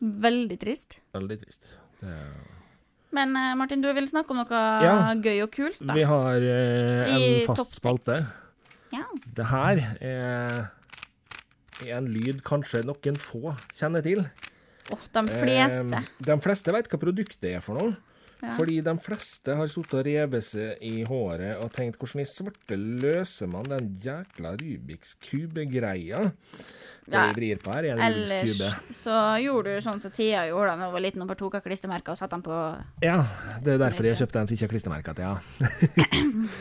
[0.00, 0.98] Veldig trist.
[1.14, 1.68] Veldig trist.
[2.00, 2.16] Det,
[3.12, 4.94] Men eh, Martin, du vil snakke om noe Ja.
[5.14, 5.94] gøy og kult, da?
[5.96, 8.20] vi har eh, en I fast spalte.
[8.92, 9.04] Ja.
[9.36, 10.62] Det her er,
[11.84, 14.24] er en lyd kanskje noen få kjenner til.
[14.92, 16.00] Åh, de fleste.
[16.02, 17.94] Eh, de fleste vet hva produktet er for noe.
[18.42, 18.56] Ja.
[18.58, 22.74] Fordi de fleste har sittet og revet seg i håret og tenkt hvordan i svarte
[22.74, 26.24] løser man den jækla Rubiks kube-greia?
[27.06, 28.94] Det Ja, vi vrir på her, er en Rubiks Ellers kube.
[28.98, 31.64] så gjorde du sånn som Tia gjorde da hun var liten og bare tok av
[31.66, 32.58] klistremerker og satte dem på
[33.02, 33.20] Ja,
[33.62, 35.36] det er derfor jeg kjøpte en som ikke har klistremerker til, ja.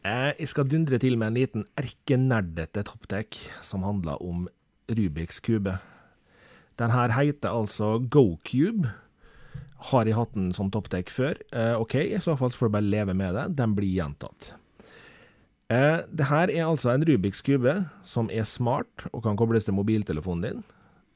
[0.00, 4.46] Eh, jeg skal dundre til med en liten erkenerdete topptek som handler om
[4.88, 5.74] Rubiks kube.
[6.80, 8.88] Den her heter altså GoCube.
[9.88, 11.38] Har jeg hatt den som topptek før?
[11.56, 13.46] Eh, OK, i så fall får du bare leve med det.
[13.56, 14.52] Den blir gjentatt.
[15.72, 19.78] Eh, det her er altså en Rubiks kube som er smart og kan kobles til
[19.78, 20.64] mobiltelefonen din.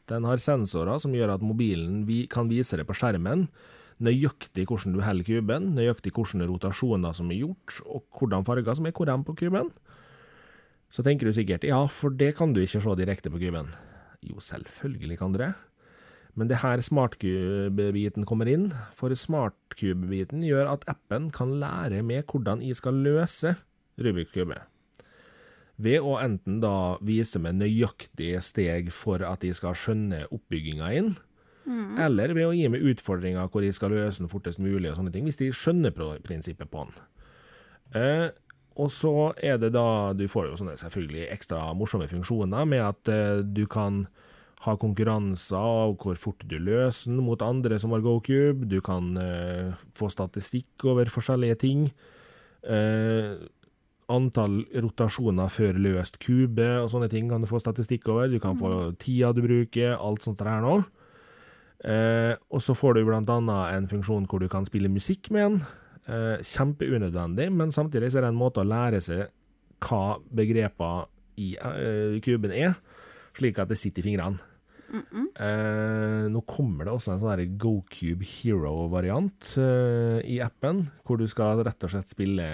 [0.09, 3.49] Den har sensorer som gjør at mobilen vi kan vise deg på skjermen
[4.03, 8.89] nøyaktig hvordan du holder kuben, nøyaktig hvilke rotasjoner som er gjort, og hvordan farger som
[8.89, 9.71] er hvor på kuben.
[10.91, 13.71] Så tenker du sikkert ja, for det kan du ikke se direkte på kuben.
[14.23, 15.53] Jo, selvfølgelig kan du det.
[16.35, 22.62] Men det her smartcube-biten kommer inn, for smartcube-biten gjør at appen kan lære med hvordan
[22.64, 23.55] jeg skal løse
[24.03, 24.59] Rubiks kube.
[25.78, 31.14] Ved å enten da vise meg nøyaktige steg for at jeg skal skjønne oppbygginga inn,
[31.99, 35.14] eller ved å gi meg utfordringer hvor jeg skal løse den fortest mulig, og sånne
[35.14, 35.95] ting, hvis de skjønner
[36.26, 36.99] prinsippet på den.
[37.95, 38.28] Eh,
[38.74, 43.11] og så er det da Du får jo sånne selvfølgelig ekstra morsomme funksjoner med at
[43.12, 44.07] eh, du kan
[44.65, 48.69] ha konkurranser av hvor fort du løser den mot andre som har GoCube.
[48.71, 51.89] Du kan eh, få statistikk over forskjellige ting.
[52.65, 53.35] Eh,
[54.15, 58.29] antall rotasjoner før løst kube og sånne ting kan du få statistikk over.
[58.33, 60.79] Du kan få tida du bruker, alt sånt der nå.
[61.85, 65.65] Eh, og så får du annet en funksjon hvor du kan spille musikk med den.
[66.05, 69.29] Eh, kjempeunødvendig, men samtidig er det en måte å lære seg
[69.85, 71.07] hva begrepene
[71.41, 72.77] i eh, kuben er,
[73.39, 74.39] slik at det sitter i fingrene.
[74.95, 81.64] Eh, nå kommer det også en sånn GoCube Hero-variant eh, i appen, hvor du skal
[81.66, 82.47] rett og slett spille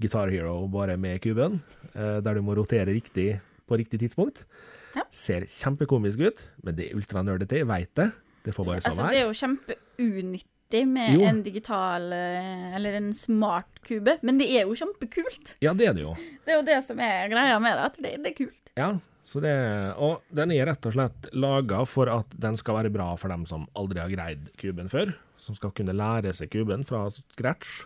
[0.00, 1.60] Guitar Hero bare med kuben,
[1.94, 3.34] eh, der du må rotere riktig
[3.68, 4.44] på riktig tidspunkt.
[4.96, 5.04] Ja.
[5.14, 8.10] Ser kjempekomisk ut, men det er ultranerdete, jeg veit det.
[8.44, 11.26] Det får bare sånn Altså, det er jo kjempeunyttig med Jo.
[11.28, 15.56] en digital eh, eller en smart kube, men det er jo kjempekult.
[15.64, 16.16] Ja, det er det jo.
[16.44, 18.72] Det er jo det som er greia med det, at det, det er kult.
[18.80, 18.90] Ja,
[19.38, 23.30] det, og den er rett og slett laga for at den skal være bra for
[23.30, 25.12] dem som aldri har greid kuben før.
[25.38, 27.84] Som skal kunne lære seg kuben fra scratch.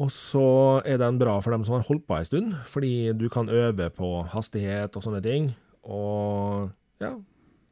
[0.00, 0.44] Og så
[0.88, 3.88] er den bra for dem som har holdt på en stund, fordi du kan øve
[3.92, 5.50] på hastighet og sånne ting.
[5.84, 6.70] Og
[7.02, 7.14] ja,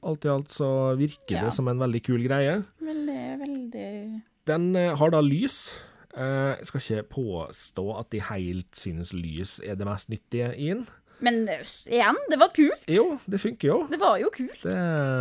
[0.05, 1.45] alt i alt så virker Ja.
[1.45, 2.65] det som en veldig kul greie.
[2.81, 5.75] Veldig, veldig Den eh, har da lys.
[6.17, 10.69] Eh, Jeg skal ikke påstå at de helt synes lys er det mest nyttige i
[10.73, 10.87] den.
[11.25, 12.85] Men igjen, det var kult.
[12.91, 13.79] Jo, det funker jo.
[13.91, 14.61] Det var jo kult.
[14.63, 14.77] Det,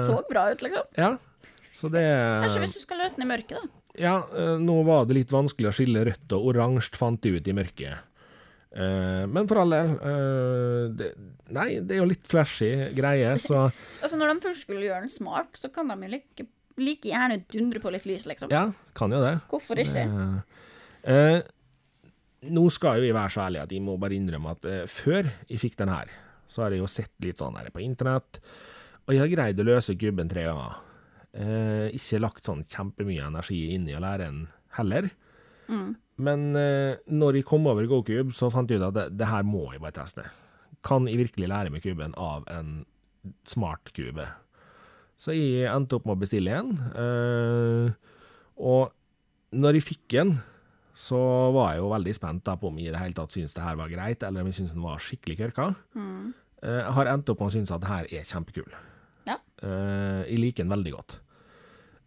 [0.06, 0.92] Så bra ut, liksom.
[0.98, 1.16] Ja.
[1.74, 2.04] Så det
[2.44, 3.84] Kanskje hvis du skal løse den i mørket, da.
[3.98, 7.48] Ja, eh, nå var det litt vanskelig å skille rødt og oransje, fant de ut
[7.50, 8.04] i mørket.
[8.78, 11.08] Eh, men for all del eh, det,
[11.56, 15.14] Nei, det er jo litt flashy greie, så Altså, når de først skulle gjøre den
[15.14, 18.52] smart, så kan de jo like like gjerne dundre på litt lys, liksom.
[18.54, 19.40] Ja, kan jo det.
[19.50, 20.44] Hvorfor det, ikke?
[21.10, 21.40] eh,
[22.46, 25.30] nå skal jo vi være så ærlige at jeg må bare innrømme at eh, før
[25.50, 26.12] jeg fikk den her,
[26.48, 28.40] så har jeg jo sett litt sånn her på internett,
[29.08, 30.78] og jeg har greid å løse gubben tre ganger.
[31.38, 34.42] Eh, ikke lagt sånn kjempemye energi inn i å lære den
[34.78, 35.10] heller.
[36.18, 39.44] Men eh, når jeg kom over GoCube, så fant jeg ut at det, det her
[39.48, 40.26] må jeg bare teste.
[40.88, 42.84] Kan jeg virkelig lære meg kuben av en
[43.48, 44.26] smart kube?
[45.18, 46.76] Så jeg endte opp med å bestille en.
[46.94, 48.14] eh,
[48.58, 48.94] og
[49.54, 50.32] når jeg fikk den,
[50.98, 51.20] så
[51.54, 53.78] var jeg jo veldig spent på om jeg i det hele tatt syntes det her
[53.78, 55.68] var greit, eller om jeg syntes den var skikkelig kørka.
[55.94, 56.34] Mm.
[56.66, 58.72] Jeg har endt opp med å synes at det her er kjempekul.
[59.30, 59.36] Ja.
[59.62, 61.20] Eh, Jeg liker den veldig godt.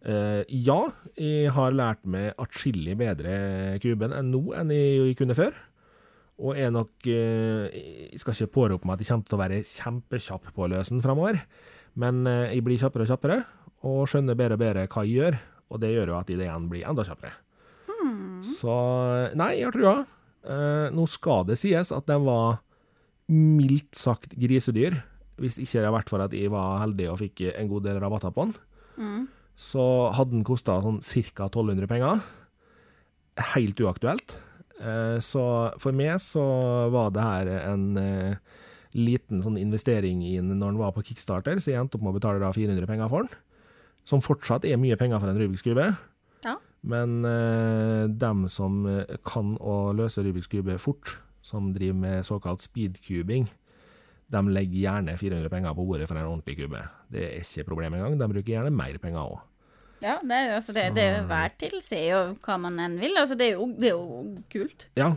[0.01, 0.79] Eh, ja,
[1.15, 3.35] jeg har lært meg atskillig bedre
[3.83, 5.53] kuben enn nå enn jeg kunne før.
[6.41, 7.69] Og er nok eh,
[8.09, 10.95] Jeg skal ikke pårope meg at jeg kommer til å være kjempekjapp på å løse
[10.95, 11.37] den framover,
[12.01, 13.39] men eh, jeg blir kjappere og kjappere,
[13.85, 15.39] og skjønner bedre og bedre hva jeg gjør,
[15.71, 17.37] og det gjør jo at ideen blir enda kjappere.
[18.47, 18.73] Så
[19.37, 19.95] nei, jeg har trua.
[20.41, 22.59] Eh, nå skal det sies at den var
[23.31, 24.97] mildt sagt grisedyr,
[25.41, 27.99] hvis ikke det har vært for at jeg var heldig og fikk en god del
[28.01, 28.55] rabatter på den.
[29.61, 29.83] Så
[30.17, 31.47] hadde den kosta sånn ca.
[31.47, 32.23] 1200 penger.
[33.53, 34.33] Helt uaktuelt.
[34.81, 35.43] Eh, så
[35.81, 36.43] for meg så
[36.93, 38.35] var det her en eh,
[38.97, 42.15] liten sånn investering i den når den var på kickstarter, så jeg endte opp med
[42.15, 43.37] å betale da 400 penger for den.
[44.03, 45.91] Som fortsatt er mye penger for en Rubiks kube.
[46.43, 46.57] Ja.
[46.81, 52.63] Men eh, dem som eh, kan å løse Rubiks kube fort, som driver med såkalt
[52.65, 53.47] speedcubing,
[54.31, 56.81] de legger gjerne 400 penger på bordet for en ordentlig kube.
[57.11, 58.17] Det er ikke problem engang.
[58.19, 59.41] De bruker gjerne mer penger òg.
[60.01, 63.13] Ja, det, altså, det, det er jo hver tilsier jo hva man enn vil.
[63.19, 64.87] Altså, det er jo, det er jo kult.
[64.97, 65.11] Ja.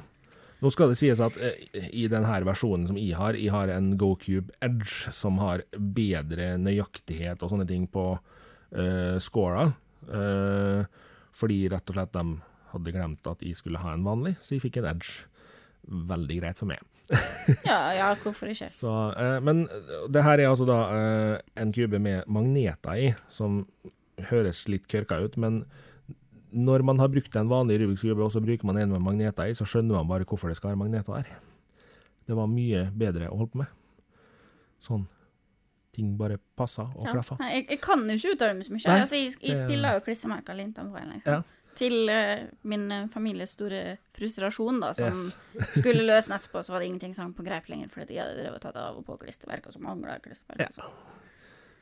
[0.65, 3.95] Nå skal det sies at eh, i denne versjonen som jeg har, jeg har en
[4.01, 8.11] GoCube Edge som har bedre nøyaktighet og sånne ting på
[8.73, 9.71] eh, scora.
[10.05, 11.03] Eh,
[11.35, 12.25] fordi rett og slett de
[12.75, 15.25] hadde glemt at jeg skulle ha en vanlig, så jeg fikk en Edge.
[15.85, 16.83] Veldig greit for meg.
[17.69, 18.67] Ja, ja, hvorfor ikke?
[18.73, 19.67] Så, eh, men
[20.09, 23.67] det her er altså da eh, en kube med magneter i, som
[24.31, 25.65] høres litt kørka ut, men
[26.55, 29.51] når man har brukt en vanlig Rubiks kube, og så bruker man en med magneter
[29.51, 31.33] i, så skjønner man bare hvorfor det skal være magneter der.
[32.25, 33.73] Det var mye bedre å holde på med.
[34.85, 35.05] Sånn.
[35.95, 37.13] Ting bare passa og Ja.
[37.15, 37.37] klaffa.
[37.41, 38.87] Jeg, jeg kan ikke uttale meg så mye.
[38.91, 41.33] Nei, altså, jeg jeg pilla jo klistremerker litt på en, liksom.
[41.39, 41.43] Ja.
[41.75, 45.33] Til uh, min eh, families store frustrasjon, da, som Yes.
[45.81, 48.37] skulle løse nettopp, etterpå, så var det ingenting som på greip lenger, fordi de hadde
[48.43, 50.71] drevet tatt av og på klistremerker som mangla klistremerker.
[50.79, 50.87] Ja.
[50.87, 51.21] og.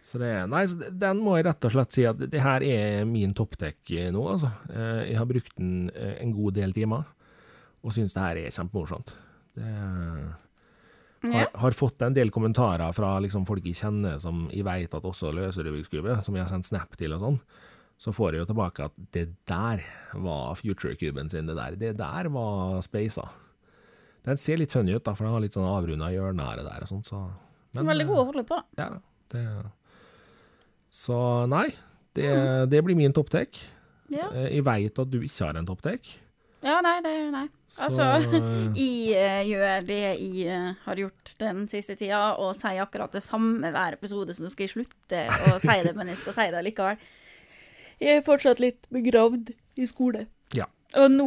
[0.03, 3.05] Så det, nei, så den må jeg rett og slett si at det her er
[3.07, 4.49] min topptek nå, altså.
[4.73, 7.05] Eh, Jeg har brukt den eh, en god del timer,
[7.85, 9.13] og syns det her er kjempemorsomt.
[9.55, 9.69] Det
[11.31, 15.05] har, har fått en del kommentarer fra liksom folk jeg kjenner som jeg vet at
[15.07, 17.39] også løser Rubiks kube, som jeg har sendt snap til og sånn.
[18.03, 19.85] Så får jeg jo tilbake at det der
[20.19, 21.77] var future-kuben sin, det der.
[21.79, 23.29] Det der var spasa.
[24.27, 26.67] Den ser litt funny ut, da, for den har litt sånn avrunda hjørner her og
[26.71, 27.21] der og sånn, så
[27.73, 28.83] men, Veldig god å holde på, da.
[28.83, 28.91] ja.
[29.33, 29.45] Det...
[30.93, 31.17] Så
[31.49, 31.69] nei,
[32.19, 32.27] det,
[32.69, 33.57] det blir min topptek.
[34.13, 36.11] Ja, Eh, Jeg veit at du ikke har en topptek.
[36.63, 37.47] Ja nei, det Nei.
[37.73, 38.37] Så Altså, eh,
[38.83, 43.25] Jeg eh, gjør det jeg eh, har gjort den siste tida, og sier akkurat det
[43.25, 46.47] samme hver episode, så nå skal jeg slutte å si det, men jeg skal si
[46.53, 47.03] det likevel.
[48.03, 50.27] Jeg er fortsatt litt begravd i skole.
[50.53, 50.69] Ja.
[51.01, 51.27] Og nå,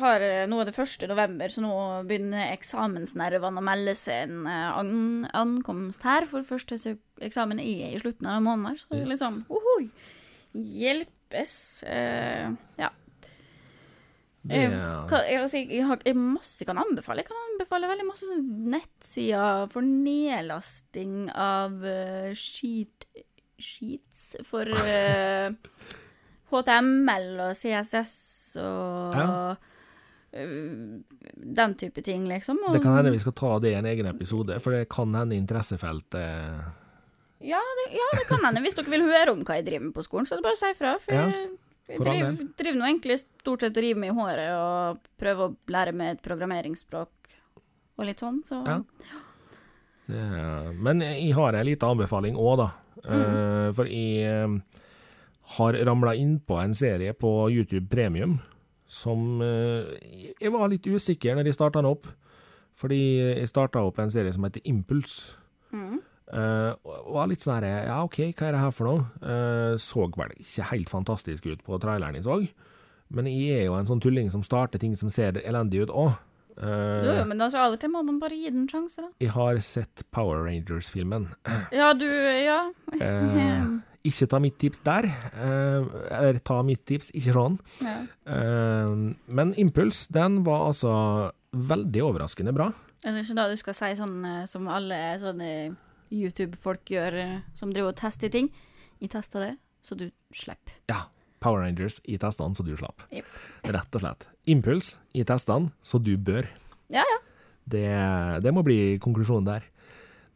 [0.00, 1.06] har, nå er det 1.
[1.06, 1.74] november, så nå
[2.08, 8.26] begynner eksamensnervene å melde seg en an ankomst her, for første eksamen er i slutten
[8.26, 8.80] av måneden.
[8.80, 9.86] Så det er litt sånn ohoi,
[10.58, 11.54] hjelpes.
[11.86, 12.90] Uh, ja.
[14.48, 17.22] Jeg, jeg, altså, jeg, jeg har jeg masse kan anbefale.
[17.22, 23.08] Jeg kan anbefale veldig masse sånn nettsider for nedlasting av uh, sheet,
[23.60, 25.52] sheets for uh,
[26.52, 28.16] HTML og CSS
[28.64, 29.28] og Ja.
[29.52, 29.64] uh,
[31.58, 32.60] den type ting, liksom.
[32.66, 35.16] Og, det kan hende vi skal ta det i en egen episode, for det kan
[35.16, 36.68] hende interessefeltet
[37.38, 38.60] ja det, ja, det kan hende.
[38.64, 40.56] Hvis dere vil høre om hva jeg driver med på skolen, så er det bare
[40.56, 40.94] å si ifra.
[41.04, 41.26] For Ja,
[41.88, 45.56] jeg- driver, driver nå egentlig stort sett og river meg i håret og prøver å
[45.68, 47.08] lære meg et programmeringsspråk
[47.98, 48.82] og litt sånn, så Ja.
[50.08, 52.70] det, Men jeg har en liten anbefaling òg, da.
[53.08, 53.74] Mm.
[53.74, 54.60] for jeg eh,
[55.56, 58.40] har ramla innpå en serie på YouTube Premium
[58.88, 62.06] som eh, Jeg var litt usikker når jeg starta den opp.
[62.78, 62.98] Fordi
[63.38, 65.34] jeg starta opp en serie som heter Impuls.
[65.72, 66.00] Mhm.
[66.28, 69.04] Eh, og var litt sånn herre Ja, OK, hva er det her for noe?
[69.24, 72.40] Uh, så vel ikke helt fantastisk ut på traileren jeg så.
[73.08, 76.18] Men jeg er jo en sånn tulling som starter ting som ser elendig ut òg.
[76.58, 79.12] Jo, jo, men altså, av og til må man bare gi den en sjanse, da.
[79.22, 81.28] jeg har sett Power Rangers-filmen.
[81.78, 82.64] Ja, du Ja.
[82.98, 85.04] uh, Ikke ta mitt tips der.
[85.34, 87.56] eh, eller ta mitt tips, ikke sånn.
[87.82, 87.96] Ja.
[88.30, 88.92] Eh,
[89.26, 90.92] men Impuls, den var altså
[91.52, 92.70] veldig overraskende bra.
[93.04, 95.50] Er det ikke da du skal si sånn eh, som alle sånne
[96.10, 98.50] YouTube-folk gjør, eh, som driver og tester ting?
[99.00, 100.74] Jeg tester det, så du slipper.
[100.90, 101.06] Ja.
[101.40, 103.04] Power Rangers i testene, så du slapp.
[103.14, 103.26] Yep.
[103.70, 104.26] Rett og slett.
[104.50, 106.48] Impuls i testene, så du bør.
[106.90, 107.18] Ja, ja.
[107.68, 107.88] Det,
[108.42, 109.66] det må bli konklusjonen der.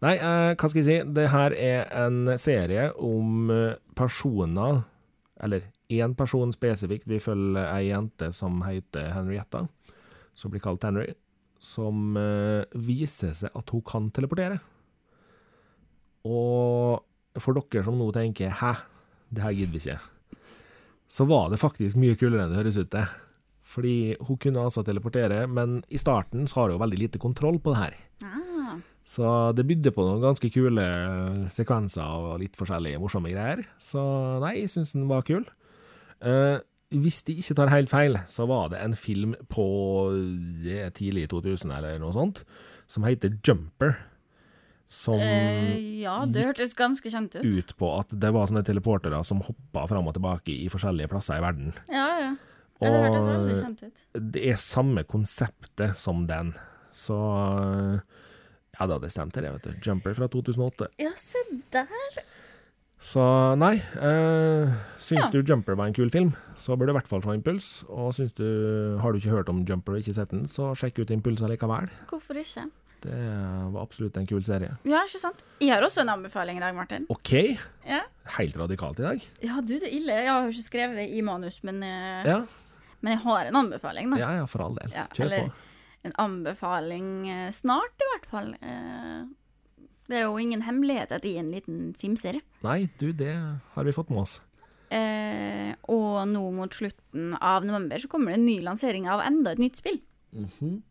[0.03, 1.13] Nei, eh, hva skal jeg si?
[1.15, 4.83] Det her er en serie om eh, personer,
[5.43, 7.07] eller én person spesifikt.
[7.11, 9.67] Vi følger ei jente som heter Henrietta,
[10.35, 11.13] som blir kalt Henry,
[11.63, 14.59] som eh, viser seg at hun kan teleportere.
[16.29, 18.77] Og for dere som nå tenker 'hæ,
[19.33, 20.01] det her gidder vi ikke',
[21.09, 23.07] så var det faktisk mye kulere enn det høres ut til.
[23.63, 27.73] Fordi hun kunne altså teleportere, men i starten så har hun veldig lite kontroll på
[27.73, 27.95] det her.
[28.25, 28.77] Ah.
[29.05, 30.85] Så det bydde på noen ganske kule
[31.53, 33.65] sekvenser og litt forskjellige morsomme greier.
[33.81, 34.03] Så
[34.45, 35.47] nei, jeg syns den var kul.
[36.23, 36.61] Uh,
[36.93, 39.67] hvis de ikke tar helt feil, så var det en film på
[40.13, 42.43] eh, tidlig 2000 eller noe sånt,
[42.91, 43.97] som heter Jumper.
[44.89, 47.45] Som Eh, ja, det hørtes ganske kjent ut.
[47.45, 51.39] ut på at det var sånne teleportere som hoppa fram og tilbake i forskjellige plasser
[51.39, 51.73] i verden.
[51.89, 52.33] Ja, ja.
[52.83, 54.05] ja det hørtes veldig kjent ut.
[54.33, 56.53] det er samme konseptet som den.
[56.93, 57.17] Så
[58.81, 59.73] Ja da, det stemte det, vet du.
[59.85, 60.89] Jumper fra 2008.
[61.01, 61.39] Ja, se
[61.73, 61.87] der.
[63.03, 63.23] Så
[63.59, 64.73] nei, eh,
[65.03, 65.31] syns Ja.
[65.33, 67.85] du Jumper var en kul film, så bør du i hvert fall få Impuls.
[67.91, 71.01] Og syns du, har du ikke hørt om Jumper og ikke sett den, så sjekk
[71.03, 71.91] ut Impuls allikevel.
[72.09, 72.71] Hvorfor ikke?
[73.03, 73.19] Det
[73.75, 74.77] var absolutt en kul serie.
[74.89, 75.43] Ja, ikke sant?
[75.61, 77.07] Jeg har også en anbefaling i dag, Martin.
[77.11, 77.33] OK,
[77.89, 78.03] Ja,
[78.39, 79.27] helt radikalt i dag.
[79.43, 80.13] ja du, det er ille.
[80.23, 82.39] Jeg har jo ikke skrevet det i manus, men, eh, Ja,
[83.03, 84.19] men jeg har en anbefaling, da.
[84.23, 84.91] ja, ja for all del.
[84.95, 85.53] Ja, Kjør eller- på.
[86.05, 88.55] En anbefaling eh, snart, i hvert fall.
[88.63, 89.25] Eh,
[90.09, 92.43] Det er jo ingen hemmelighet at jeg er en liten Sims-serie.
[92.63, 93.33] Nei, du, det
[93.75, 94.41] har vi fått med oss.
[94.93, 99.53] Eh, og nå mot slutten av november så kommer det en ny lansering av enda
[99.55, 100.01] et nytt spill.
[100.35, 100.83] Mhm.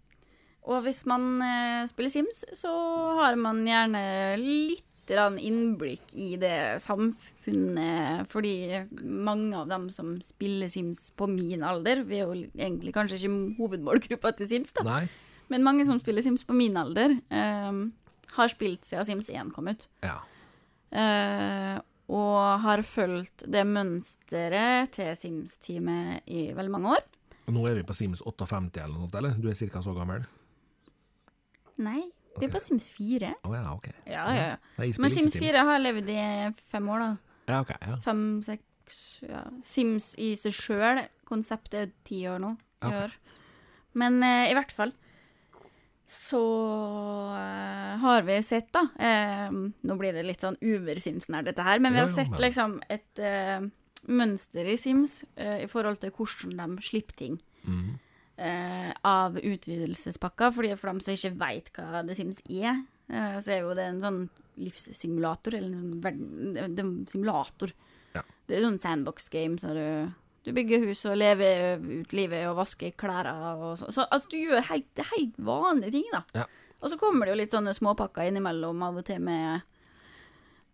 [0.69, 2.71] Og hvis man eh, spiller Sims, så
[3.17, 4.01] har man gjerne
[4.41, 12.05] litt innblikk i det samfunnet, fordi mange av dem som spiller Sims på min alder,
[12.07, 15.09] vi er jo egentlig kanskje ikke hovedmålgruppa til Sims, da, Nei.
[15.51, 17.81] men mange som spiller Sims på min alder, eh,
[18.37, 19.87] har spilt siden Sims 1 kom ut.
[20.05, 20.21] Ja.
[20.91, 21.81] Eh,
[22.11, 27.03] og har fulgt det mønsteret til Sims-teamet i veldig mange år.
[27.47, 29.35] Og nå er vi på Sims 58 eller noe, eller?
[29.39, 29.83] Du er ca.
[29.83, 30.23] så gammel?
[31.81, 32.03] Nei,
[32.37, 33.33] det er på Sims 4.
[33.47, 33.87] Å ja, OK.
[34.07, 34.89] Ja, ja, ja.
[35.01, 36.21] Men Sims 4 har levd i
[36.71, 37.11] fem år, da.
[37.51, 37.71] Ja, OK.
[37.81, 37.97] Ja.
[38.05, 39.43] Fem, seks ja.
[39.65, 42.53] Sims i seg sjøl, konseptet er ti år nå.
[42.81, 42.97] I Ok.
[43.05, 43.15] år.
[43.99, 44.93] Men eh, i hvert fall
[46.11, 46.39] så
[47.37, 51.95] eh, har vi sett, da eh, Nå blir det litt sånn uber-Sims-nær, dette her, men
[51.95, 53.63] vi har sett liksom et eh,
[54.11, 57.37] mønster i Sims eh, i forhold til hvordan de slipper ting.
[57.67, 57.99] Mhm.
[58.37, 60.51] Eh, av utvidelsespakka.
[60.55, 63.87] Fordi for dem som ikke veit hva The Sims er, eh, så er jo det
[63.89, 64.21] en sånn
[64.61, 67.73] livssimulator, eller en sånn verden, det simulator.
[68.15, 68.25] Ja.
[68.47, 69.85] Det er sånn sandbox game, så du,
[70.45, 73.95] du bygger hus og lever ut livet og vasker klærne og sånn.
[73.95, 76.25] så altså, du gjør helt, helt vanlige ting, da.
[76.43, 76.47] Ja.
[76.81, 79.67] Og så kommer det jo litt sånne småpakker innimellom, av og til med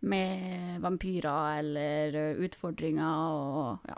[0.06, 3.98] med vampyrer eller utfordringer og ja.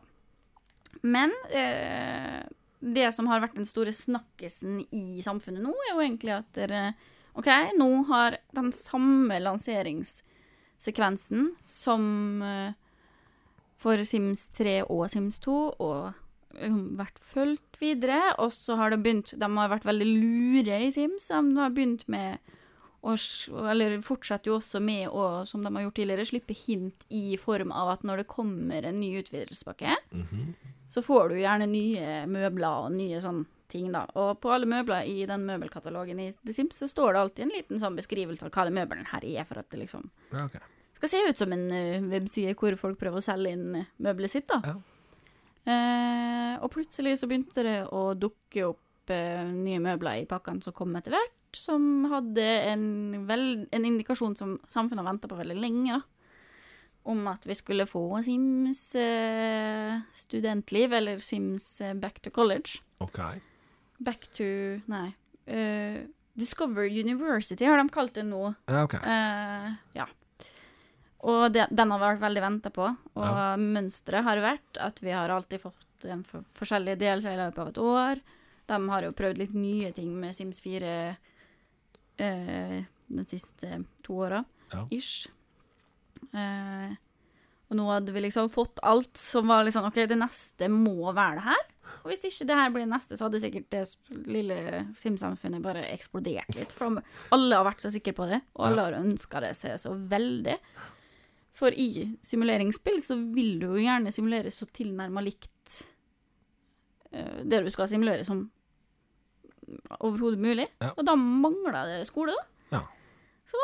[1.01, 2.43] Men eh,
[2.81, 6.83] det som har vært den store snakkisen i samfunnet nå, er jo egentlig at dere
[7.39, 12.71] OK, nå har den samme lanseringssekvensen som eh,
[13.79, 16.13] for Sims 3 og Sims 2 og
[16.57, 20.89] eh, vært fulgt videre, og så har det begynt De har vært veldig lure i
[20.91, 21.27] Sims.
[21.31, 22.37] De har begynt med
[22.99, 23.13] å
[23.71, 27.71] eller fortsetter jo også med å, som de har gjort tidligere, slippe hint i form
[27.71, 30.49] av at når det kommer en ny utvidelsespakke, Mhm.
[30.89, 34.03] Så får du gjerne nye møbler og nye sånne ting, da.
[34.17, 37.53] Og på alle møbler i den møbelkatalogen i The Sims, så står det alltid en
[37.53, 40.63] liten sånn beskrivelse av hva det møbelen her er, for at det liksom Ja, okay.
[40.97, 44.33] skal se ut som en eh, webside hvor folk prøver å selge inn eh, møbelet
[44.33, 44.61] sitt, da.
[44.65, 44.77] Ja.
[45.69, 50.73] Eh, og plutselig så begynte det å dukke opp eh, nye møbler i pakkene som
[50.73, 52.87] kom etter hvert, som hadde en,
[53.29, 56.01] vel, en indikasjon som samfunnet har venta på veldig lenge, da.
[57.03, 62.81] Om at vi skulle få Sims eh, studentliv, eller Sims eh, back to college.
[62.99, 63.19] OK.
[63.97, 64.43] Back to
[64.91, 65.13] Nei.
[65.49, 66.03] Uh,
[66.39, 68.53] Discover University har de kalt det nå.
[68.69, 68.93] Ja, ok.
[68.99, 70.05] Eh, ja.
[71.27, 72.85] Og de, den har vært veldig venta på.
[73.15, 73.55] Og Ja.
[73.59, 77.67] mønsteret har vært at vi har alltid fått en for, forskjellige delelser i løpet av
[77.73, 78.21] et år.
[78.69, 80.93] De har jo prøvd litt nye ting med Sims 4
[82.21, 82.77] uh,
[83.09, 84.85] de siste to åra, Ja.
[84.91, 85.27] ish.
[86.33, 86.97] Eh,
[87.69, 91.35] Og nå hadde vi liksom fått alt som var liksom OK, det neste må være
[91.37, 91.65] det her.
[92.03, 93.83] Og hvis ikke det her blir det neste, så hadde sikkert det
[94.29, 94.57] lille
[94.97, 96.73] Sim-samfunnet bare eksplodert litt.
[96.73, 96.97] For
[97.35, 100.57] alle har vært så sikre på det, og alle har ønska det seg så veldig.
[101.59, 105.79] For i simuleringsspill så vil du jo gjerne simulere så tilnærma likt
[107.11, 108.47] eh, det du skal simulere som
[109.99, 110.65] overhodet mulig.
[110.81, 110.93] Ja.
[110.95, 112.77] Og da mangler det skole, da.
[112.79, 112.83] Ja.
[113.49, 113.61] Så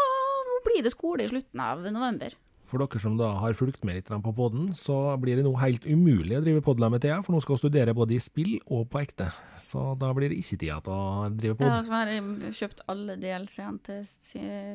[0.49, 2.36] nå blir det skole i slutten av november.
[2.66, 5.86] For dere som da har fulgt med litt på podden, så blir det nå helt
[5.86, 8.88] umulig å drive podla med Thea, for nå skal hun studere både i spill og
[8.91, 9.30] på ekte.
[9.61, 11.70] Så da blir det ikke tida til å drive pod.
[11.70, 14.05] Ja, så har jeg kjøpt alle DLC-ene til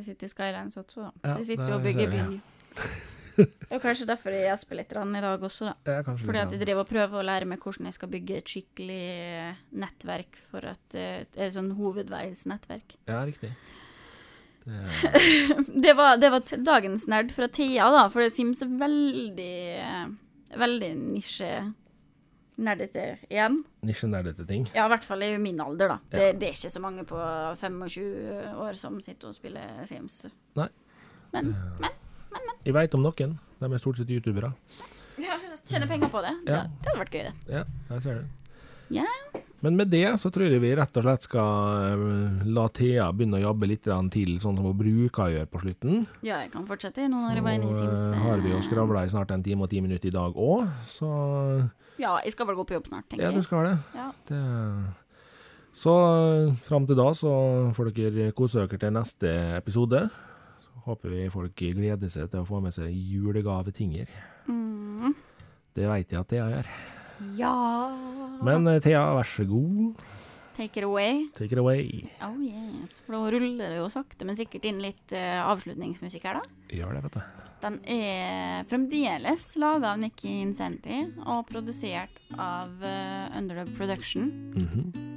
[0.06, 1.14] City Skylines også, da.
[1.24, 2.26] Så jeg sitter jo og bygger by.
[3.40, 6.00] Det er kanskje derfor jeg gjesper litt i dag også, da.
[6.04, 9.04] Fordi at jeg driver og prøver å lære meg hvordan jeg skal bygge et skikkelig
[9.80, 12.98] nettverk for at Et Det er sånn hovedveisnettverk.
[13.08, 13.54] Ja, riktig.
[15.84, 20.08] Det, var, det var dagens nerd fra Thea, da, for Sims er veldig eh,
[20.60, 21.50] Veldig nisje
[22.60, 23.60] nerdete igjen.
[23.88, 24.66] Nisje-nerdete ting.
[24.74, 25.98] Ja, i hvert fall i min alder, da.
[26.12, 26.32] Det, Ja.
[26.36, 27.16] det er ikke så mange på
[27.56, 30.26] 25 år som sitter og spiller Sims.
[30.58, 30.66] Nei.
[31.32, 31.94] Men, men
[32.30, 33.32] men Jeg veit om noen.
[33.60, 34.52] De er stort sett youtubere.
[35.18, 36.34] ja, tjener penger på det.
[36.46, 36.60] Ja.
[36.66, 37.56] Det, det hadde vært gøy, det.
[37.56, 38.26] Ja, jeg ser det.
[39.00, 39.06] Ja.
[39.60, 43.36] Men med det så tror jeg vi rett og slett skal eh, la Thea begynne
[43.40, 46.06] å jobbe litt til, sånn som hun bruker å gjøre på slutten.
[46.24, 48.06] Ja, jeg kan fortsette nå når jeg var inne i Sims.
[48.06, 50.32] eh, eh, har vi jo skravla i snart en time og ti minutter i dag
[50.36, 51.10] òg, så
[52.00, 53.76] Ja, jeg skal vel gå på jobb snart, tenker ja, du skal det.
[53.94, 54.08] Ja.
[54.30, 54.40] det.
[55.76, 55.92] Så
[56.64, 57.32] fram til da så
[57.76, 60.06] får dere kose dere til neste episode.
[60.64, 64.08] Så håper vi folk gleder seg til å få med seg julegavetinger.
[64.48, 65.12] Mm.
[65.76, 66.72] Det veit jeg at Thea gjør.
[67.38, 67.54] Ja.
[68.44, 70.06] Men eh, Thea, vær så god.
[70.56, 71.28] Take it away.
[71.32, 72.10] Take it away.
[72.20, 73.00] Oh yes.
[73.06, 76.58] For da ruller det jo sakte, men sikkert inn litt uh, avslutningsmusikk her, da.
[76.76, 77.46] Gjør det, vet du.
[77.60, 84.28] Den er fremdeles laga av Nikki Incenti og produsert av uh, Underdog Production.
[84.56, 85.08] Mhm.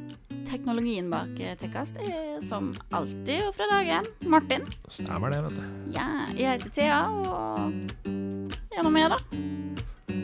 [0.53, 4.67] Teknologien bak Tekkast er som alltid og fra dagen Martin.
[4.85, 5.63] Stemmer det, vet du.
[5.95, 8.21] Ja, jeg heter Thea, og
[8.77, 9.19] er noe mer, da?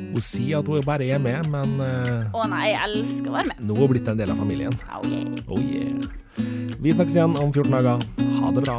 [0.09, 3.51] Hun sier at hun bare er med, men eh, Å nei, jeg elsker å være
[3.51, 3.61] med.
[3.61, 4.73] nå er hun blitt en del av familien.
[4.89, 5.43] Oh yeah.
[5.47, 5.99] Oh yeah.
[6.79, 8.03] Vi snakkes igjen om 14 dager.
[8.39, 8.77] Ha det bra.